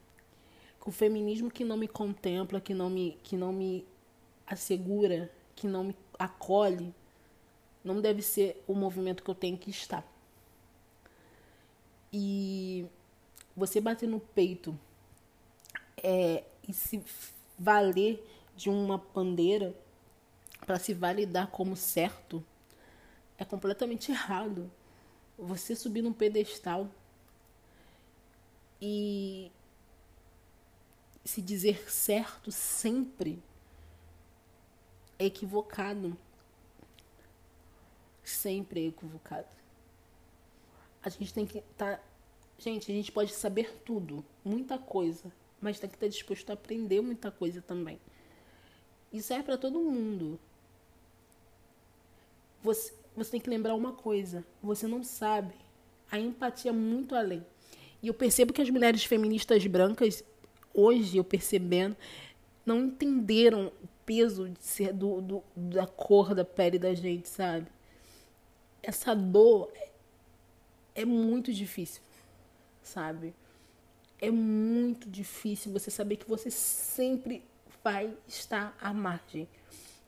o 0.84 0.90
feminismo 0.90 1.50
que 1.50 1.64
não 1.64 1.76
me 1.76 1.88
contempla, 1.88 2.60
que 2.60 2.74
não 2.74 2.90
me, 2.90 3.18
que 3.22 3.36
não 3.36 3.52
me 3.52 3.86
assegura, 4.46 5.30
que 5.56 5.66
não 5.66 5.84
me 5.84 5.96
acolhe, 6.18 6.94
não 7.82 8.00
deve 8.00 8.22
ser 8.22 8.62
o 8.66 8.74
movimento 8.74 9.22
que 9.22 9.30
eu 9.30 9.34
tenho 9.34 9.56
que 9.56 9.70
estar. 9.70 10.06
E 12.12 12.86
você 13.56 13.80
bater 13.80 14.08
no 14.08 14.20
peito 14.20 14.78
é, 16.02 16.44
e 16.68 16.72
se 16.72 17.02
valer 17.58 18.24
de 18.56 18.68
uma 18.68 18.98
bandeira 18.98 19.74
para 20.64 20.78
se 20.78 20.94
validar 20.94 21.48
como 21.48 21.76
certo 21.76 22.44
é 23.38 23.44
completamente 23.44 24.12
errado. 24.12 24.70
Você 25.36 25.74
subir 25.74 26.02
num 26.02 26.12
pedestal 26.12 26.88
e 28.80 29.50
se 31.24 31.40
dizer 31.40 31.90
certo 31.90 32.52
sempre 32.52 33.42
é 35.18 35.24
equivocado. 35.24 36.16
Sempre 38.22 38.84
é 38.84 38.88
equivocado. 38.88 39.48
A 41.02 41.08
gente 41.08 41.32
tem 41.32 41.46
que 41.46 41.58
estar. 41.58 41.96
Tá... 41.96 42.02
Gente, 42.58 42.90
a 42.90 42.94
gente 42.94 43.10
pode 43.10 43.32
saber 43.32 43.82
tudo, 43.84 44.24
muita 44.44 44.78
coisa, 44.78 45.32
mas 45.60 45.78
tem 45.78 45.90
que 45.90 45.96
estar 45.96 46.06
disposto 46.06 46.48
a 46.50 46.52
aprender 46.52 47.00
muita 47.00 47.30
coisa 47.30 47.60
também. 47.60 48.00
Isso 49.12 49.32
é 49.32 49.42
para 49.42 49.58
todo 49.58 49.80
mundo. 49.80 50.38
Você, 52.62 52.94
você 53.16 53.32
tem 53.32 53.40
que 53.40 53.50
lembrar 53.50 53.74
uma 53.74 53.92
coisa: 53.92 54.44
você 54.62 54.86
não 54.86 55.02
sabe. 55.02 55.54
A 56.10 56.18
empatia 56.18 56.70
é 56.70 56.74
muito 56.74 57.14
além. 57.14 57.44
E 58.02 58.08
eu 58.08 58.14
percebo 58.14 58.52
que 58.52 58.62
as 58.62 58.70
mulheres 58.70 59.04
feministas 59.04 59.66
brancas, 59.66 60.22
hoje 60.74 61.16
eu 61.16 61.24
percebendo, 61.24 61.96
não 62.66 62.86
entenderam 62.86 63.72
peso 64.04 64.48
de 64.48 64.62
ser 64.62 64.92
do, 64.92 65.20
do, 65.20 65.44
da 65.56 65.86
cor 65.86 66.34
da 66.34 66.44
pele 66.44 66.78
da 66.78 66.94
gente, 66.94 67.28
sabe? 67.28 67.66
Essa 68.82 69.14
dor 69.14 69.70
é, 69.74 69.90
é 70.96 71.04
muito 71.04 71.52
difícil, 71.52 72.02
sabe? 72.82 73.34
É 74.20 74.30
muito 74.30 75.08
difícil 75.08 75.72
você 75.72 75.90
saber 75.90 76.16
que 76.16 76.28
você 76.28 76.50
sempre 76.50 77.42
vai 77.82 78.12
estar 78.26 78.76
à 78.80 78.92
margem. 78.92 79.48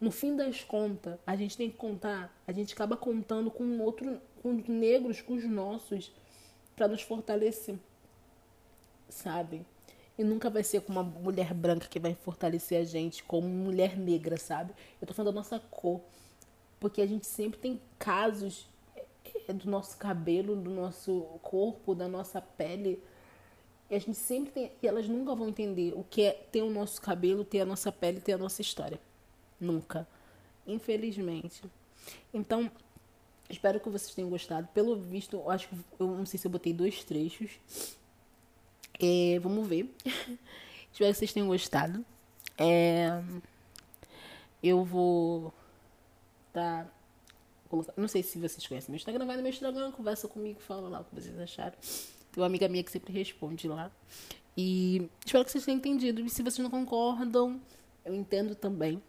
No 0.01 0.11
fim 0.11 0.37
das 0.37 0.62
contas, 0.62 1.19
a 1.27 1.35
gente 1.37 1.57
tem 1.57 1.71
que 1.71 1.77
contar, 1.77 2.35
a 2.47 2.53
gente 2.53 2.75
acaba 2.75 2.97
contando 2.97 3.51
com 3.51 3.79
outro, 3.81 4.21
com 4.43 4.53
negros, 4.69 5.23
com 5.23 5.35
os 5.35 5.45
nossos, 5.45 6.12
para 6.75 6.87
nos 6.87 7.01
fortalecer, 7.01 7.79
sabe? 9.09 9.64
E 10.19 10.25
nunca 10.25 10.49
vai 10.49 10.62
ser 10.62 10.81
com 10.81 10.93
uma 10.93 11.03
mulher 11.03 11.53
branca 11.53 11.89
que 11.89 11.99
vai 11.99 12.14
fortalecer 12.14 12.81
a 12.81 12.85
gente, 12.85 13.23
como 13.23 13.47
mulher 13.47 13.99
negra, 13.99 14.39
sabe? 14.39 14.73
Eu 15.01 15.07
tô 15.07 15.12
falando 15.12 15.35
da 15.35 15.41
nossa 15.41 15.59
cor. 15.71 16.01
Porque 16.81 17.03
a 17.03 17.07
gente 17.07 17.27
sempre 17.27 17.59
tem 17.59 17.81
casos 17.99 18.67
é, 19.49 19.53
do 19.53 19.69
nosso 19.69 19.97
cabelo, 19.99 20.57
do 20.57 20.71
nosso 20.71 21.23
corpo, 21.43 21.95
da 21.95 22.09
nossa 22.09 22.41
pele. 22.41 23.03
E 23.91 23.95
a 23.95 23.99
gente 23.99 24.17
sempre 24.17 24.53
tem. 24.53 24.73
E 24.83 24.87
elas 24.87 25.07
nunca 25.09 25.35
vão 25.35 25.49
entender 25.49 25.93
o 25.95 26.05
que 26.05 26.23
é 26.23 26.33
ter 26.33 26.62
o 26.62 26.71
nosso 26.71 27.01
cabelo, 27.01 27.45
ter 27.45 27.61
a 27.61 27.67
nossa 27.67 27.93
pele, 27.93 28.21
ter 28.21 28.33
a 28.33 28.39
nossa 28.39 28.62
história. 28.62 28.99
Nunca. 29.61 30.07
Infelizmente. 30.67 31.62
Então, 32.33 32.71
espero 33.49 33.81
que 33.81 33.89
vocês 33.89 34.14
tenham 34.14 34.31
gostado. 34.31 34.69
Pelo 34.69 34.97
visto, 34.97 35.37
eu 35.37 35.51
acho 35.51 35.69
que. 35.69 35.77
Eu 35.99 36.07
não 36.09 36.27
sei 36.27 36.39
se 36.39 36.47
eu 36.47 36.51
botei 36.51 36.73
dois 36.73 37.05
trechos. 37.05 37.59
Vamos 39.40 39.66
ver. 39.66 39.94
Espero 40.92 41.12
que 41.12 41.18
vocês 41.18 41.32
tenham 41.32 41.49
gostado. 41.49 42.05
É, 42.59 43.22
eu 44.62 44.84
vou 44.84 45.53
tá 46.53 46.86
não 47.97 48.09
sei 48.09 48.22
se 48.22 48.38
vocês 48.38 48.66
conhecem 48.66 48.90
meu 48.90 48.97
Instagram, 48.97 49.26
vai 49.26 49.36
no 49.36 49.42
meu 49.42 49.51
Instagram, 49.51 49.90
conversa 49.90 50.28
comigo, 50.28 50.61
fala 50.61 50.88
lá 50.88 51.01
o 51.01 51.05
que 51.05 51.14
vocês 51.14 51.38
acharam. 51.38 51.74
Tem 52.32 52.40
uma 52.40 52.47
amiga 52.47 52.68
minha 52.68 52.82
que 52.82 52.90
sempre 52.90 53.12
responde 53.12 53.66
lá. 53.68 53.90
E 54.57 55.09
espero 55.24 55.44
que 55.44 55.51
vocês 55.51 55.64
tenham 55.64 55.78
entendido. 55.78 56.20
E 56.20 56.30
se 56.30 56.42
vocês 56.42 56.59
não 56.59 56.70
concordam, 56.70 57.61
eu 58.05 58.14
entendo 58.14 58.55
também. 58.55 59.03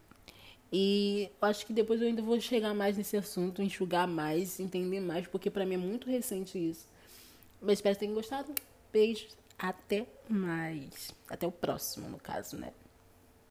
E 0.71 1.29
acho 1.41 1.65
que 1.65 1.71
depois 1.71 2.01
eu 2.01 2.07
ainda 2.07 2.21
vou 2.21 2.39
chegar 2.41 2.73
mais 2.73 2.97
nesse 2.97 3.15
assunto, 3.15 3.61
enxugar 3.61 4.07
mais, 4.07 4.59
entender 4.59 4.99
mais, 4.99 5.25
porque 5.27 5.49
para 5.49 5.65
mim 5.65 5.75
é 5.75 5.77
muito 5.77 6.09
recente 6.09 6.57
isso. 6.57 6.87
Mas 7.61 7.73
espero 7.73 7.95
que 7.95 7.99
tenham 8.01 8.15
gostado. 8.15 8.53
Beijos. 8.91 9.37
Até 9.57 10.07
mais. 10.29 11.11
Até 11.29 11.47
o 11.47 11.51
próximo, 11.51 12.07
no 12.09 12.19
caso, 12.19 12.57
né? 12.57 12.71